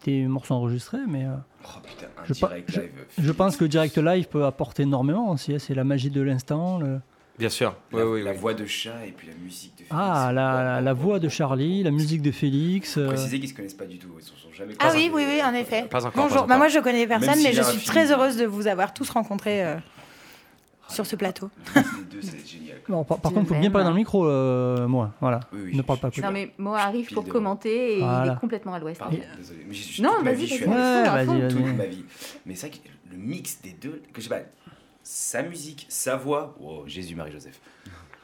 [0.00, 1.34] tes morceaux enregistrés, mais euh,
[1.64, 2.90] Oh putain, un je, pa- direct je- live.
[3.18, 5.54] je pense que direct live peut apporter énormément aussi.
[5.54, 5.58] hein.
[5.58, 6.78] C'est la magie de l'instant.
[6.78, 7.00] le-
[7.38, 7.74] Bien sûr.
[7.92, 8.36] La, Oui, oui, la oui.
[8.38, 9.94] voix de chat et puis la musique de Félix.
[9.94, 12.96] Ah, la, la, voix de Charlie, la musique de Félix.
[12.96, 15.22] euh, Préciser qu'ils se connaissent pas du tout, ils se sont jamais Ah oui, oui,
[15.28, 15.82] oui, en effet.
[15.82, 16.36] Pas encore, pas Bonjour.
[16.38, 16.46] encore.
[16.48, 17.92] Bah, moi, je connais personne, mais je suis film.
[17.92, 19.76] très heureuse de vous avoir tous rencontrés euh,
[20.88, 21.50] sur ce plateau.
[22.46, 22.78] Génial.
[22.88, 25.12] bon, par, contre, il faut bien parler dans le micro, euh, moi.
[25.20, 25.40] Voilà.
[25.52, 26.10] Oui, oui, ne parle pas.
[26.22, 28.98] Non, mais Mo arrive pour commenter et il est complètement à l'ouest.
[28.98, 29.64] Pardon, désolé.
[29.68, 31.48] Mais je suis Non, vas-y, je suis à vas-y.
[31.48, 32.04] toute ma vie.
[32.44, 34.42] Mais c'est vrai que le mix des deux, que je sais pas,
[35.02, 37.60] sa musique, sa voix, oh, Jésus, Marie-Joseph.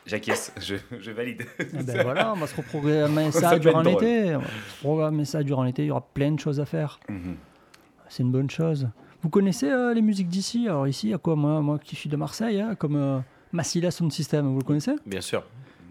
[0.04, 1.44] J'acquiesce, je, je valide.
[1.60, 4.34] Eh ben voilà, on va se reprogrammer Ça durant l'été.
[4.34, 5.82] On va se programmer ça durant l'été.
[5.82, 6.98] Il y aura plein de choses à faire.
[7.08, 7.36] Mhm.
[8.08, 8.88] C'est une bonne chose.
[9.22, 10.66] Vous connaissez euh, les musiques d'ici?
[10.68, 13.18] Alors ici, il y a quoi moi, moi qui suis de Marseille, hein, comme euh,
[13.52, 14.94] Massila Sound System, vous le connaissez?
[15.06, 15.44] Bien sûr.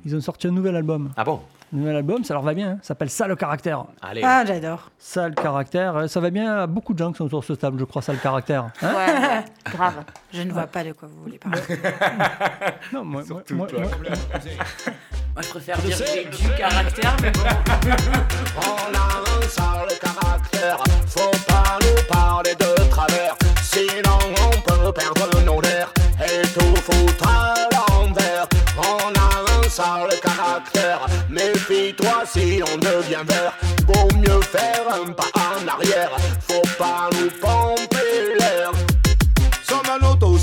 [0.04, 1.12] Ils ont sorti un nouvel album.
[1.16, 1.40] Ah bon?
[1.74, 2.72] Un nouvel album, ça leur va bien.
[2.72, 2.78] hein.
[2.82, 3.86] Ça s'appelle Ça le caractère.
[4.02, 4.22] Allez.
[4.26, 4.92] Ah, j'adore.
[4.98, 5.96] Ça le caractère.
[5.96, 8.02] euh, Ça va bien à beaucoup de gens qui sont sur ce table, je crois,
[8.02, 8.66] ça le caractère.
[8.82, 10.04] Hein Ouais, ouais, grave.
[10.34, 11.62] Je ne vois pas de quoi vous voulez parler.
[12.94, 13.80] non, moi, moi, Surtout moi- toi.
[13.80, 13.90] moi-
[15.34, 17.40] Moi, je préfère dire que j'ai du caractère, mais bon.
[18.58, 22.81] On a un sale caractère, faut pas nous parler de
[23.74, 28.48] sinon on peut perdre nos nerfs et tout foutre à l'envers.
[28.78, 33.54] On a un sale caractère, méfie-toi si on devient vert,
[33.88, 36.12] vaut mieux faire un pas en arrière,
[36.48, 38.72] faut pas nous pomper l'air.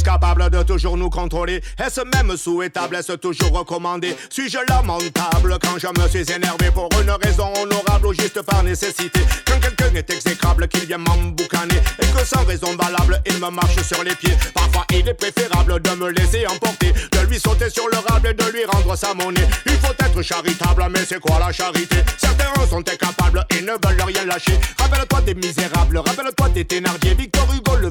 [0.04, 1.62] Capables de toujours nous contrôler.
[1.78, 4.16] Est-ce même souhaitable, est-ce toujours recommandé?
[4.30, 9.20] Suis-je lamentable quand je me suis énervé pour une raison honorable ou juste par nécessité?
[9.46, 13.82] Quand quelqu'un est exécrable, qu'il vient m'emboucaner Et que sans raison valable, il me marche
[13.82, 14.36] sur les pieds.
[14.54, 18.34] Parfois il est préférable de me laisser emporter De lui sauter sur le rable et
[18.34, 19.48] de lui rendre sa monnaie.
[19.66, 21.96] Il faut être charitable, mais c'est quoi la charité?
[22.16, 24.58] Certains sont incapables et ne veulent rien lâcher.
[24.78, 27.14] Rappelle-toi des misérables, rappelle-toi des Thénardier.
[27.14, 27.90] Victor Hugo le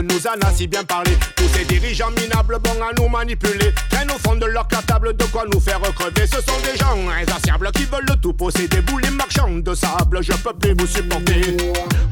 [0.00, 1.12] nous en a si bien parlé.
[1.36, 3.72] Tous ces dirigeants minables bons à nous manipuler.
[3.90, 6.26] Traînent au fond de leur cartable de quoi nous faire crever.
[6.26, 8.78] Ce sont des gens insatiables qui veulent tout posséder.
[8.88, 11.56] Vous les marchands de sable, je peux plus vous supporter.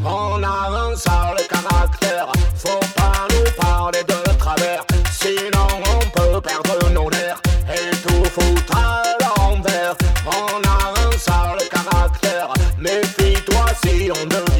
[0.04, 2.28] On a un sale caractère.
[2.56, 4.84] Faut pas nous parler de travers.
[5.12, 7.40] Sinon on peut perdre nos nerfs.
[7.68, 9.94] Et tout foutre à l'envers.
[10.26, 12.48] On a un sale caractère.
[12.78, 14.53] Méfie-toi si on devient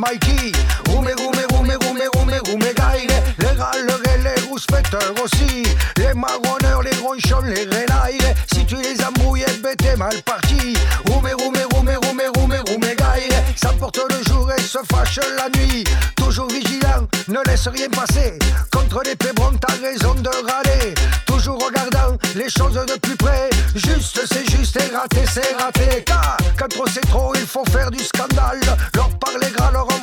[0.00, 0.52] Mikey.
[0.86, 5.62] Gume, gume, gume, gume, gume, gume gaire Les gars, le les rouspéteurs aussi.
[5.98, 8.34] Les marronneurs, les gronchons, les renailles.
[8.50, 10.74] Si tu les embrouilles, eh ben t'es mal parti.
[11.04, 15.84] Gume, gume, gume, gume, gume, gume gaire S'emporte le jour et se fâche la nuit.
[16.16, 18.38] Toujours vigilant, ne laisse rien passer.
[18.72, 20.94] Contre les pébrons, t'as raison de râler.
[21.26, 23.50] Toujours regardant les choses de plus près.
[23.74, 26.04] Juste, c'est juste et raté, c'est raté.
[26.06, 28.19] Car quand trop c'est trop, il faut faire du ska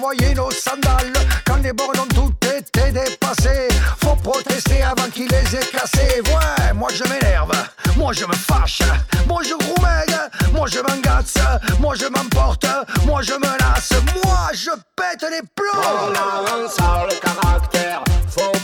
[0.08, 1.14] envoyer nos sandales.
[1.45, 3.68] Quand les bornes ont tout été dépassées,
[4.01, 6.22] faut protester avant qu'ils les aient cassés.
[6.28, 7.51] Ouais, moi je m'énerve,
[7.97, 8.82] moi je me fâche,
[9.28, 10.18] moi je roumègue,
[10.53, 11.36] moi je m'engace,
[11.80, 12.66] moi je m'emporte,
[13.05, 13.93] moi je me lasse,
[14.24, 15.82] moi je pète les plombs.
[15.84, 18.57] On a un sale caractère, faut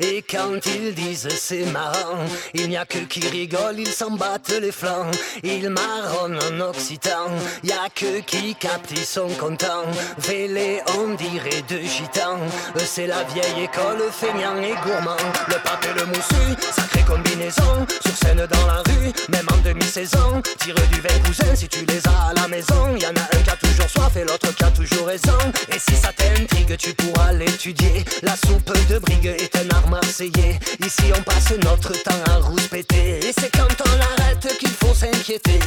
[0.00, 2.18] Et quand ils disent c'est marrant,
[2.54, 5.10] il n'y a que qui rigole, ils s'en battent les flancs.
[5.42, 7.28] Il marronne en occitan,
[7.64, 9.86] y a que qui capte, ils sont contents.
[10.18, 12.38] Vélé, on dirait de gitans.
[12.76, 15.16] C'est la vieille école, feignant et gourmand.
[15.48, 16.56] Le pape et le moussu,
[17.02, 17.86] sacrée combinaison.
[18.04, 20.42] Sur scène dans la rue, même en demi-saison.
[20.58, 22.96] Tire du vin cousin si tu les as à la maison.
[22.96, 25.38] Y en a un qui a toujours soif et l'autre qui a toujours raison.
[25.68, 28.04] Et si ça t'intrigue, tu pourras l'étudier.
[28.22, 30.58] La soupe de brigue est un art marseillais.
[30.84, 33.20] Ici, on passe notre temps à rouspéter.
[33.26, 35.60] Et c'est quand on arrête qu'il faut s'inquiéter.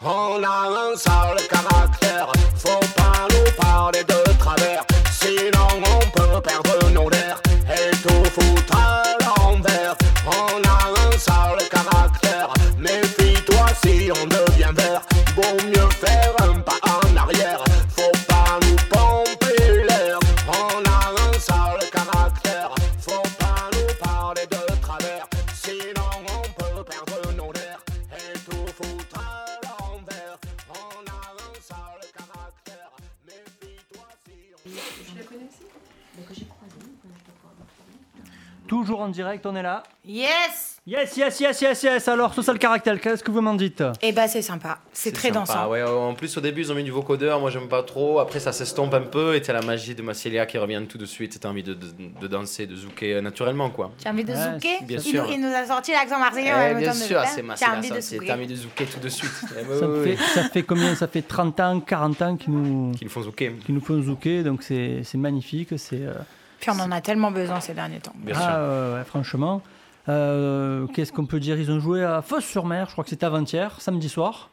[0.00, 6.90] On a un sale caractère, faut pas nous parler de travers, sinon on peut perdre
[6.92, 9.02] nos nerfs et tout foutre à
[15.48, 20.18] vaut mieux faire un pas en arrière, faut pas nous pomper l'air.
[20.48, 27.32] On a un sale caractère, faut pas nous parler de travers, sinon on peut perdre
[27.36, 27.84] nos nerfs.
[28.12, 30.38] Et tout foutre à l'envers.
[30.70, 32.90] On a un sale caractère,
[33.26, 34.70] méfie-toi si on...
[35.12, 35.44] Je la connais
[36.30, 36.46] aussi
[38.66, 39.82] Toujours en direct, on est là.
[40.04, 42.08] Yes Yes, yes, yes, yes, yes.
[42.08, 43.84] Alors, ce sale caractère, qu'est-ce que vous m'en dites?
[44.00, 45.68] Et bah c'est sympa, c'est très sympa, dansant.
[45.68, 47.40] ouais, en plus, au début, ils ont mis du vocodeur.
[47.40, 48.20] Moi, j'aime pas trop.
[48.20, 49.34] Après, ça s'estompe un peu.
[49.34, 51.38] Et t'as la magie de Massilia qui revient tout de suite.
[51.38, 53.90] T'as envie de, de, de danser, de zouker euh, naturellement, quoi.
[54.00, 54.78] Tu as envie de Ouais, zouker?
[54.84, 55.26] bien il, sûr.
[55.26, 56.52] nous, il nous a sorti l'accent marseillais.
[56.70, 57.76] Eh, bien sûr, c'est Massilia.
[57.76, 57.90] envie.
[58.26, 59.30] T'as envie de zouker tout de suite.
[59.60, 60.94] Eh, ça, fait, ça fait combien?
[60.94, 63.52] Ça fait 30 ans, 40 ans qu'ils nous, nous font zouker.
[63.66, 65.68] qu'ils nous font zouker, donc c'est c'est magnifique.
[65.76, 66.14] C'est euh,
[66.60, 68.14] Puis on en a tellement besoin ces derniers temps.
[68.16, 68.94] Bien ah, sûr.
[68.96, 69.60] ouais, franchement.
[70.08, 71.58] Euh, Qu'est-ce qu'on peut dire?
[71.58, 74.50] Ils ont joué à Fosse-sur-Mer, je crois que c'était avant-hier, samedi soir.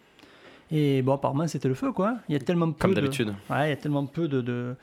[0.72, 2.16] Et bon, apparemment, c'était le feu, quoi.
[2.28, 3.34] Il y a tellement peu Comme de- d'habitude.
[3.50, 4.76] Ouais, il y a tellement peu de, de,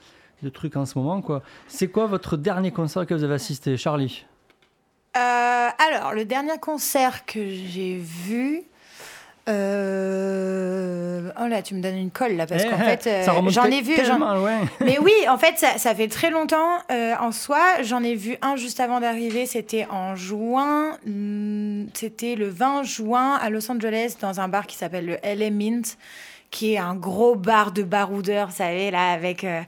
[0.42, 1.42] de trucs en ce moment, quoi.
[1.66, 4.24] C'est quoi votre dernier concert que vous avez assisté, Charlie?
[5.16, 5.20] Euh,
[5.78, 8.62] alors, le dernier concert que j'ai vu.
[9.48, 13.22] Euh, Oh là, tu me donnes une colle là, parce Eh, qu'en eh, fait, euh,
[13.48, 13.94] j'en ai vu.
[14.80, 17.60] Mais oui, en fait, ça, ça fait très longtemps euh, en soi.
[17.82, 19.46] J'en ai vu un juste avant d'arriver.
[19.46, 20.96] C'était en juin.
[21.06, 25.50] Hmm, C'était le 20 juin à Los Angeles dans un bar qui s'appelle le LA
[25.50, 25.96] Mint,
[26.50, 29.62] qui est un gros bar de baroudeurs, vous savez, là, avec euh,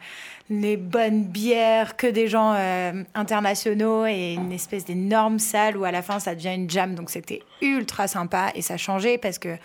[0.51, 5.91] les bonnes bières, que des gens euh, internationaux et une espèce d'énorme salle où à
[5.91, 6.95] la fin ça devient une jam.
[6.95, 9.57] Donc c'était ultra sympa et ça changé parce que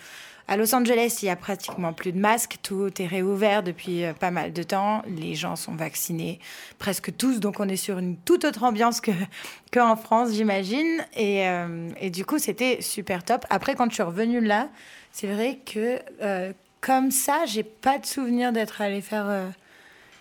[0.48, 4.14] à Los Angeles, il y a pratiquement plus de masques, tout est réouvert depuis euh,
[4.14, 6.40] pas mal de temps, les gens sont vaccinés,
[6.78, 9.12] presque tous, donc on est sur une toute autre ambiance que
[9.72, 11.04] qu'en France, j'imagine.
[11.14, 13.46] Et, euh, et du coup, c'était super top.
[13.48, 14.70] Après, quand je suis revenue là,
[15.12, 16.00] c'est vrai que
[16.80, 19.52] comme ça, j'ai pas de souvenir d'être allée faire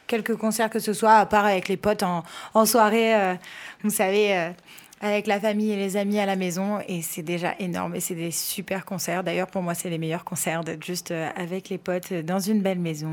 [0.09, 3.35] quelques concerts que ce soit, à part avec les potes en, en soirée, euh,
[3.83, 4.49] vous savez, euh,
[5.01, 6.79] avec la famille et les amis à la maison.
[6.87, 7.95] Et c'est déjà énorme.
[7.95, 9.23] Et c'est des super concerts.
[9.23, 12.39] D'ailleurs, pour moi, c'est les meilleurs concerts d'être juste euh, avec les potes euh, dans
[12.39, 13.09] une belle maison.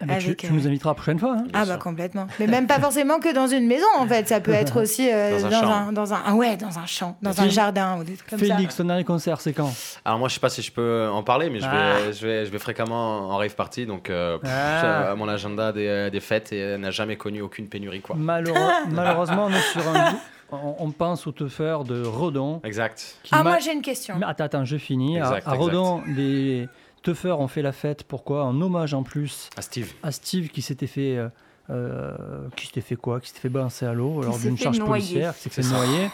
[0.00, 1.36] Ah bah, tu, avec, tu euh, nous inviteras la prochaine fois.
[1.38, 1.44] hein.
[1.52, 2.26] ah bah complètement.
[2.38, 4.28] Mais même pas forcément que dans une maison en fait.
[4.28, 5.70] Ça peut être aussi euh, Dans un dans, champ.
[5.72, 8.30] un, dans un ah ouais dans un champ, dans un Félix- jardin ou des trucs
[8.30, 8.82] comme Félix, ça.
[8.82, 9.70] ton dernier concert, c'est quand?
[10.04, 12.12] Alors moi je sais pas si je peux en parler mais je vais, Ah.
[12.12, 14.84] je vais, je vais fréquemment en rave party donc euh, pff, Ah.
[15.10, 18.16] euh, mon agenda des, des fêtes et, euh, n'a jamais connu aucune pénurie quoi.
[18.16, 18.58] Malheureux-
[18.90, 20.14] Malheureusement, on est sur un.
[20.52, 22.60] On, on pense au teufeur de Redon.
[22.64, 23.18] Exact.
[23.22, 24.16] qui Ah moi j'ai une question.
[24.18, 25.16] Mais attends, attends, je finis.
[25.18, 25.58] À- Exact, à, exact.
[25.58, 26.68] Redon, les
[27.02, 28.04] teufeurs ont fait la fête.
[28.04, 28.44] Pourquoi?
[28.44, 29.92] En hommage en plus À Steve.
[30.02, 31.28] à Steve qui s'était fait euh,
[31.70, 32.12] euh,
[32.56, 33.20] qui s'était fait quoi?
[33.20, 34.90] Qui s'était fait balancer à l'eau lors d'une charge noyer.
[34.90, 36.08] policière, qui s'est fait noyer.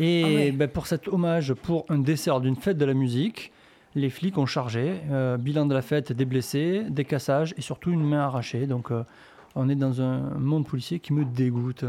[0.00, 0.50] Et Ah ouais.
[0.52, 3.52] ben, pour cet hommage, pour un dessert d'une fête de la musique,
[3.94, 4.94] les flics ont chargé.
[5.12, 8.66] euh, bilan de la fête, des blessés, des cassages et surtout une main arrachée.
[8.66, 9.04] Donc euh,
[9.54, 11.84] on est dans un monde policier qui me dégoûte.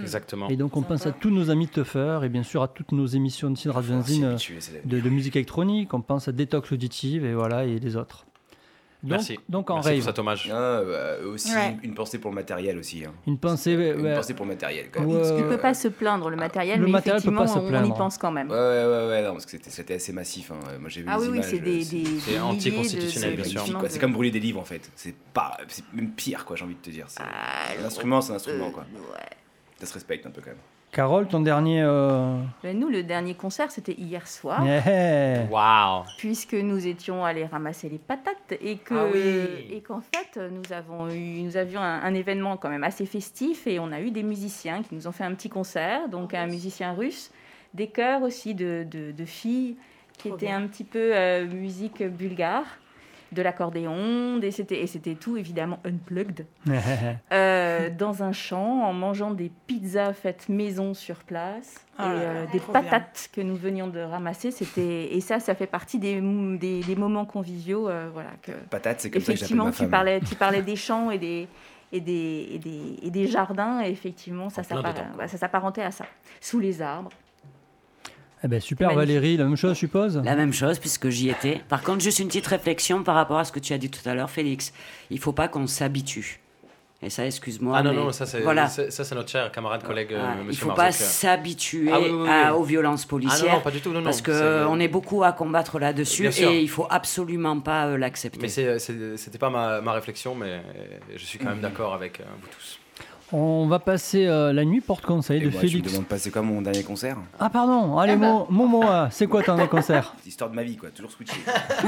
[0.00, 0.48] Exactement.
[0.48, 3.06] Et donc on pense à tous nos amis teufeurs et bien sûr à toutes nos
[3.06, 4.36] émissions de Radio Oh, euh,
[4.84, 8.24] de, de musique électronique, on pense à Détox Auditive et voilà et les autres.
[9.02, 9.38] Donc, Merci.
[9.48, 10.04] Donc en Merci pour rave.
[10.06, 10.50] cet hommage.
[10.52, 11.76] Ah, bah, aussi Ouais.
[11.84, 13.04] une pensée pour le matériel aussi.
[13.04, 13.12] hein.
[13.26, 13.72] Une pensée.
[13.74, 14.86] Une ouais, pensée pour le matériel.
[14.90, 15.10] Quand même.
[15.10, 15.16] Ouais.
[15.18, 17.42] parce que- Il ne peut pas se plaindre, le matériel, le mais matériel peut effectivement,
[17.42, 17.94] pas se on- on, y plaindre.
[17.94, 18.50] pense quand même.
[18.50, 20.50] Ouais, ouais, ouais, ouais, non, parce que c'était- c'était assez massif.
[20.50, 20.58] hein.
[20.80, 23.42] Moi, j'ai vu Ah les oui, images, c'est des- c'est- des- C'est des anticonstitutionnel, de-
[23.42, 23.80] bien sûr.
[23.88, 24.90] C'est comme brûler des livres en fait.
[24.96, 27.04] C'est pas, c'est même pire quoi, j'ai envie de te dire.
[27.08, 28.86] C'est- Ah, L'instrument, c'est un instrument quoi.
[28.92, 29.20] Ouais.
[29.78, 30.58] Ça se respecte un peu quand même.
[30.92, 31.82] Carole, ton dernier.
[31.82, 34.64] euh, Ben, nous, le dernier concert, c'était hier soir.
[34.64, 35.44] yeah.
[35.50, 39.74] Waouh puisque nous étions allés ramasser les patates et que Ah oui.
[39.76, 43.66] et qu'en fait nous avons eu nous avions un, un événement quand même assez festif
[43.66, 46.46] et on a eu des musiciens qui nous ont fait un petit concert donc un
[46.46, 47.30] musicien russe
[47.74, 49.76] des chœurs aussi de, de, de filles
[50.16, 52.64] qui étaient un petit peu euh, musique bulgare
[53.36, 56.46] de l'accordéon et c'était tout évidemment unplugged
[57.32, 62.12] euh, dans un champ en mangeant des pizzas faites maison sur place Oh et là
[62.14, 62.72] euh, des bien.
[62.72, 64.50] patates que nous venions de ramasser.
[64.50, 66.20] C'était et ça, ça fait partie des,
[66.58, 68.30] des, des moments conviviaux, euh, voilà.
[68.42, 71.48] Que Patate, c'est comme ça que effectivement, tu parlais, tu parlais des champs et des
[71.92, 73.82] et des, et des, et des jardins.
[73.82, 74.62] Et effectivement, ça
[75.16, 76.04] bah, ça s'apparentait à ça.
[76.40, 77.10] Sous les arbres.
[78.44, 79.08] Eh ben super Magnifique.
[79.14, 81.60] Valérie, la même chose je suppose La même chose, puisque j'y étais.
[81.68, 84.06] Par contre, juste une petite réflexion par rapport à ce que tu as dit tout
[84.08, 84.72] à l'heure, Félix.
[85.10, 86.40] Il faut pas qu'on s'habitue.
[87.02, 87.74] Et ça, excuse-moi.
[87.78, 88.68] Ah non, mais non, ça c'est Voilà.
[88.68, 92.00] c'est- ça, c'est notre cher camarade, collègue, euh, Ouais, il monsieur faut pas s'habituer Ah
[92.00, 92.58] oui, oui, oui, à- oui.
[92.58, 93.42] aux violences policières.
[93.44, 96.26] Ah non, non, pas du tout, non, non, Parce qu'on est beaucoup à combattre là-dessus
[96.28, 98.38] et il faut absolument pas euh, l'accepter.
[98.40, 100.60] Mais c'était pas ma, ma réflexion, mais euh,
[101.14, 102.78] je suis quand même d'accord avec euh, vous tous.
[103.32, 105.92] On va passer euh, la nuit porte-conseil de Et moi, tu me Félix.
[105.92, 109.56] demandes pas c'est quoi mon dernier concert Ah pardon, allez Mo- Momoa, c'est quoi ton
[109.56, 111.36] dernier concert C'est l'histoire de ma vie quoi, toujours switché.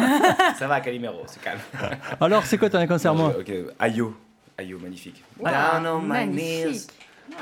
[0.59, 1.61] ça va Calimero, c'est calme.
[2.21, 4.17] Alors c'est quoi ton dernier concert moi Ok, Ayo.
[4.59, 5.23] Ayo, magnifique.
[5.45, 6.89] Ah, Down on my knees,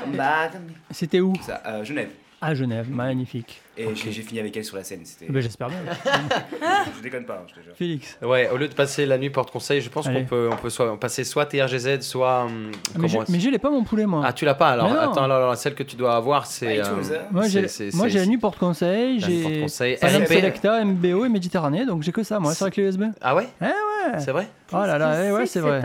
[0.05, 0.71] magnifique.
[0.91, 2.09] C'était où Ça, euh, Genève.
[2.39, 3.59] À Genève, magnifique.
[3.77, 5.01] Et j'ai- j'ai fini avec elle sur la scène.
[5.03, 5.31] C'était.
[5.31, 5.77] Ben, j'espère bien.
[6.97, 7.73] je déconne pas, hein, je te jure.
[7.75, 8.17] Félix.
[8.21, 10.99] Ouais, au lieu de passer la nuit porte-conseil, je pense qu'on peut, on peut soit,
[10.99, 12.43] passer soit TRGZ, soit.
[12.45, 14.23] hum, Mais je, comment- mais je l'ai pas mon poulet moi.
[14.25, 14.91] Ah, tu l'as pas alors.
[14.91, 16.79] Attends, alors, alors, celle que tu dois avoir, c'est.
[16.79, 17.25] euh, hein.
[17.31, 20.27] Moi c'est- j'ai c'est- c'est- la nuit porte-conseil, j'ai porte-conseil, LP.
[20.27, 23.03] Selecta, MBO et Méditerranée, donc j'ai que ça moi sur la clé USB.
[23.21, 25.81] Ah ouais Eh ouais C'est vrai Oh là là, eh ouais, c'est vrai.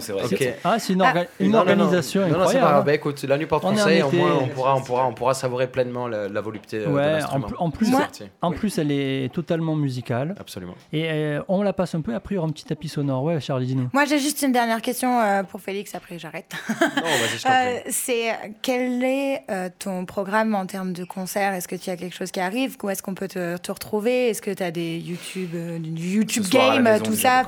[0.00, 0.58] C'est vrai.
[0.64, 1.70] Ah, c'est une, orga- une Non, non, non.
[1.84, 2.84] organisation Non, non, c'est pas grave.
[2.84, 5.06] Bah, écoute, la nuit porte On est en conseil, au moins on pourra, on pourra,
[5.06, 6.40] on pourra savourer pleinement la, la
[6.74, 7.46] euh, de Ouais, en, l'instrument.
[7.46, 7.88] pl- en plus,
[8.42, 10.34] en plus, elle est totalement musicale.
[10.38, 10.74] Absolument.
[10.92, 13.24] Et euh, on la passe un peu, après il y aura un petit tapis sonore.
[13.24, 13.88] Ouais, Charlie, dis-nous.
[13.92, 16.52] Moi, j'ai juste une dernière question euh, pour Félix, après j'arrête.
[16.68, 18.32] Vas-y, Euh, c'est
[18.62, 21.54] quel est euh, ton programme en termes de concerts?
[21.54, 22.76] Est-ce que tu as quelque chose qui arrive?
[22.82, 24.28] Où est-ce qu'on peut te, te retrouver?
[24.30, 27.42] Est-ce que tu as des YouTube, euh, du YouTube Ce soir, Game, maison, tout ça?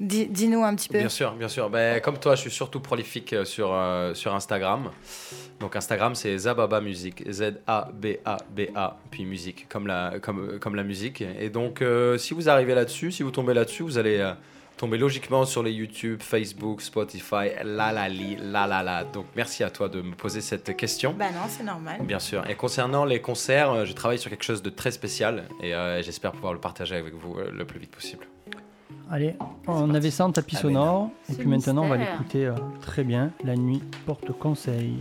[0.00, 0.98] Dis-nous un petit peu.
[0.98, 1.70] Bien sûr, bien sûr.
[1.70, 4.90] Ben, comme toi, je suis surtout prolifique euh, sur, euh, sur Instagram.
[5.60, 11.22] Donc Instagram, c'est Zababa Musique, Z-A-B-A-B-A, puis musique, comme la, comme, comme la musique.
[11.40, 14.32] Et donc, euh, si vous arrivez là-dessus, si vous tombez là-dessus, vous allez euh,
[14.78, 19.04] tomber logiquement sur les YouTube, Facebook, Spotify, la la li, la la la.
[19.04, 21.14] Donc, merci à toi de me poser cette question.
[21.18, 22.00] Bah non, c'est normal.
[22.02, 22.48] Bien sûr.
[22.48, 26.00] Et concernant les concerts, euh, je travaille sur quelque chose de très spécial et euh,
[26.02, 28.24] j'espère pouvoir le partager avec vous euh, le plus vite possible.
[29.10, 29.36] Allez,
[29.66, 31.10] on avait ça en tapis Ah, sonore.
[31.30, 33.30] Et puis maintenant, on va l'écouter euh, très bien.
[33.42, 34.98] La nuit porte conseil.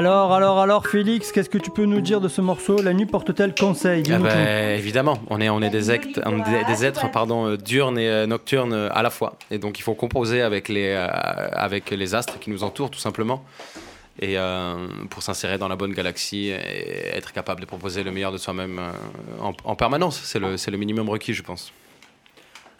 [0.00, 3.04] Alors, alors, alors, Félix, qu'est-ce que tu peux nous dire de ce morceau La nuit
[3.04, 4.02] porte-t-elle conseil?
[4.10, 4.38] Ah bah, tout.
[4.38, 7.98] évidemment, on est, on est des, êtres, on est des, des êtres pardon, euh, diurnes
[7.98, 9.36] et euh, nocturnes euh, à la fois.
[9.50, 11.06] Et donc il faut composer avec les, euh,
[11.52, 13.44] avec les astres qui nous entourent tout simplement.
[14.18, 18.32] Et euh, pour s'insérer dans la bonne galaxie et être capable de proposer le meilleur
[18.32, 18.80] de soi-même
[19.42, 20.18] en, en permanence.
[20.24, 21.74] C'est le, minimum requis, je pense.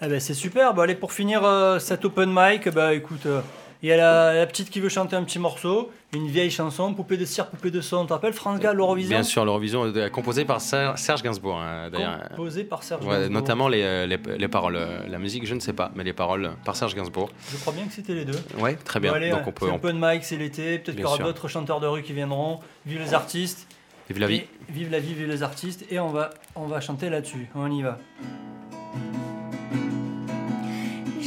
[0.03, 0.73] Eh ben, c'est super.
[0.73, 3.43] Bon, allez, pour finir euh, cet open mic, bah écoute, euh,
[3.83, 6.93] il y a la, la petite qui veut chanter un petit morceau, une vieille chanson,
[6.93, 8.03] Poupée de cire, poupée de son.
[8.03, 11.59] Tu te rappelles France Gall, l'Eurovision Bien sûr, l'Eurovision est composée par Ser- Serge Gainsbourg,
[11.59, 12.29] hein, d'ailleurs.
[12.31, 13.31] Composée par Serge Ouais, Gainsbourg.
[13.33, 14.77] Notamment les, euh, les, les paroles.
[14.77, 17.31] Euh, La musique, je ne sais pas, mais les paroles euh, par Serge Gainsbourg.
[17.53, 18.39] Je crois bien que c'était les deux.
[18.59, 19.11] Ouais, très bien.
[19.13, 19.71] Bon, allez, Donc euh, on peut.
[19.71, 20.79] on- open mic, c'est l'été.
[20.79, 22.61] Peut-être qu'il y aura d'autres chanteurs de rue qui viendront.
[22.87, 23.67] Vive les artistes.
[24.09, 24.37] Vive la vie.
[24.37, 25.85] Et vive la vie, vive les artistes.
[25.91, 27.49] Et on va, on va chanter là-dessus.
[27.55, 27.99] On y va.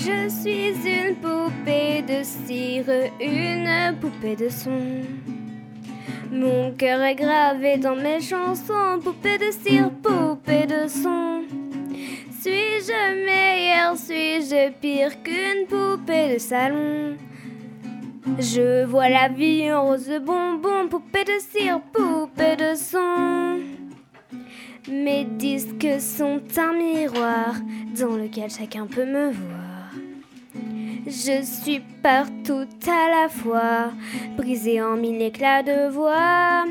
[0.06, 2.90] Je suis une poupée de cire,
[3.22, 5.02] une poupée de son.
[6.30, 11.44] Mon cœur est gravé dans mes chansons, poupée de cire, poupée de son.
[12.38, 17.16] Suis-je meilleure, suis-je pire qu'une poupée de salon?
[18.40, 23.62] Je vois la vie en rose bonbon, poupée de cire, poupée de son.
[24.92, 27.56] Mes disques sont un miroir
[27.98, 29.63] dans lequel chacun peut me voir.
[31.06, 33.92] Je suis partout à la fois,
[34.38, 36.64] brisée en mille éclats de voix.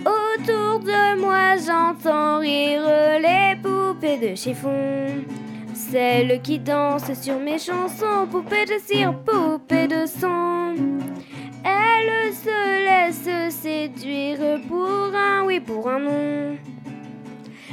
[0.00, 2.82] Autour de moi, j'entends rire
[3.18, 5.24] les poupées de chiffon.
[5.72, 10.74] Celles qui dansent sur mes chansons, poupées de cire, poupées de son.
[11.64, 16.56] Elles se laissent séduire pour un oui, pour un non.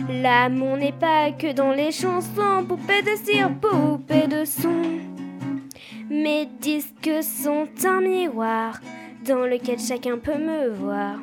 [0.10, 5.09] L'amour n'est pas que dans les chansons, poupées de cire, poupées de son.
[6.10, 8.80] Mes disques sont un miroir
[9.24, 11.20] dans lequel chacun peut me voir.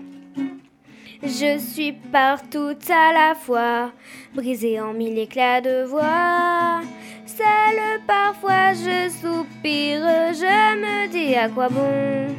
[1.24, 3.91] Je suis partout à la fois,
[4.32, 6.82] brisée en mille éclats de voix.
[7.26, 12.32] Seule parfois je soupire, je me dis à quoi bon.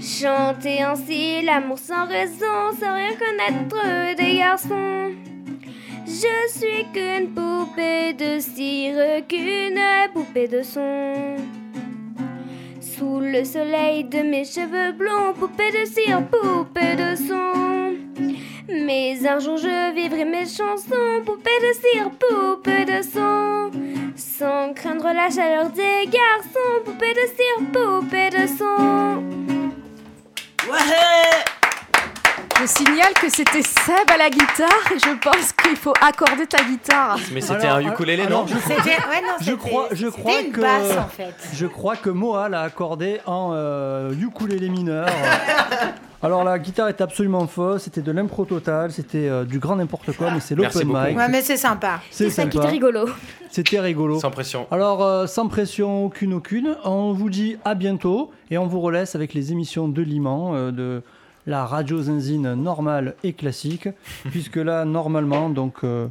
[0.00, 5.12] Chanter ainsi l'amour sans raison, sans rien connaître des garçons.
[6.06, 9.80] Je suis qu'une poupée de cire, qu'une
[10.12, 11.36] poupée de son.
[12.80, 17.94] Sous le soleil de mes cheveux blonds, poupée de cire, poupée de son.
[18.68, 23.70] Mais un jour je vivrai mes chansons, poupée de cire, poupée de son.
[24.16, 29.22] Sans craindre la chaleur des garçons, poupée de cire, poupée de son.
[32.62, 36.62] Je signale que c'était Seb à la guitare et je pense qu'il faut accorder ta
[36.62, 37.18] guitare.
[37.32, 40.52] Mais c'était un ukulélé, non je crois, C'était- ouais, non, je crois, je crois une
[40.52, 41.34] que basse, en fait.
[41.52, 45.06] je crois que Moa l'a accordé en euh, ukulélé mineur.
[46.24, 50.12] Alors la guitare est absolument fausse, c'était de l'impro total, c'était euh, du grand n'importe
[50.12, 51.16] quoi, mais c'est l'open mic.
[51.18, 51.98] Ouais, mais c'est sympa.
[52.12, 52.66] C'est ça qui sympa.
[52.68, 53.08] était rigolo.
[53.50, 54.20] C'était rigolo.
[54.20, 54.68] Sans pression.
[54.70, 59.16] Alors, euh, sans pression aucune, aucune, on vous dit à bientôt et on vous relaisse
[59.16, 61.02] avec les émissions de Liman, euh, de
[61.46, 63.88] la radio zinzine normale et classique,
[64.30, 66.08] puisque là, normalement, donc euh,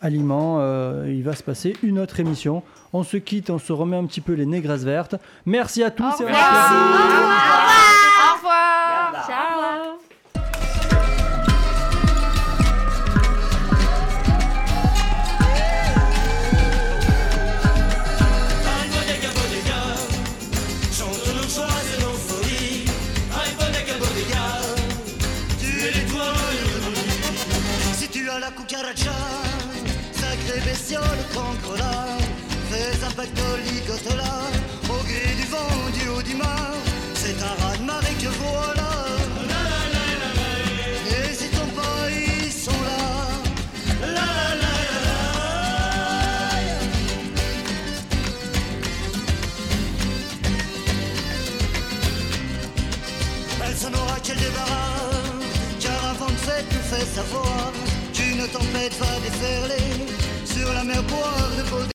[0.00, 2.62] à Liman, euh, il va se passer une autre émission.
[2.92, 5.16] On se quitte, on se remet un petit peu les négresses vertes.
[5.46, 6.04] Merci à tous.
[6.04, 6.26] et on se Au
[8.36, 9.24] revoir.
[9.26, 9.98] Ciao.
[57.14, 57.72] Savoir.
[58.12, 59.86] Qu'une tempête va déferler
[60.44, 61.43] Sur la mer boire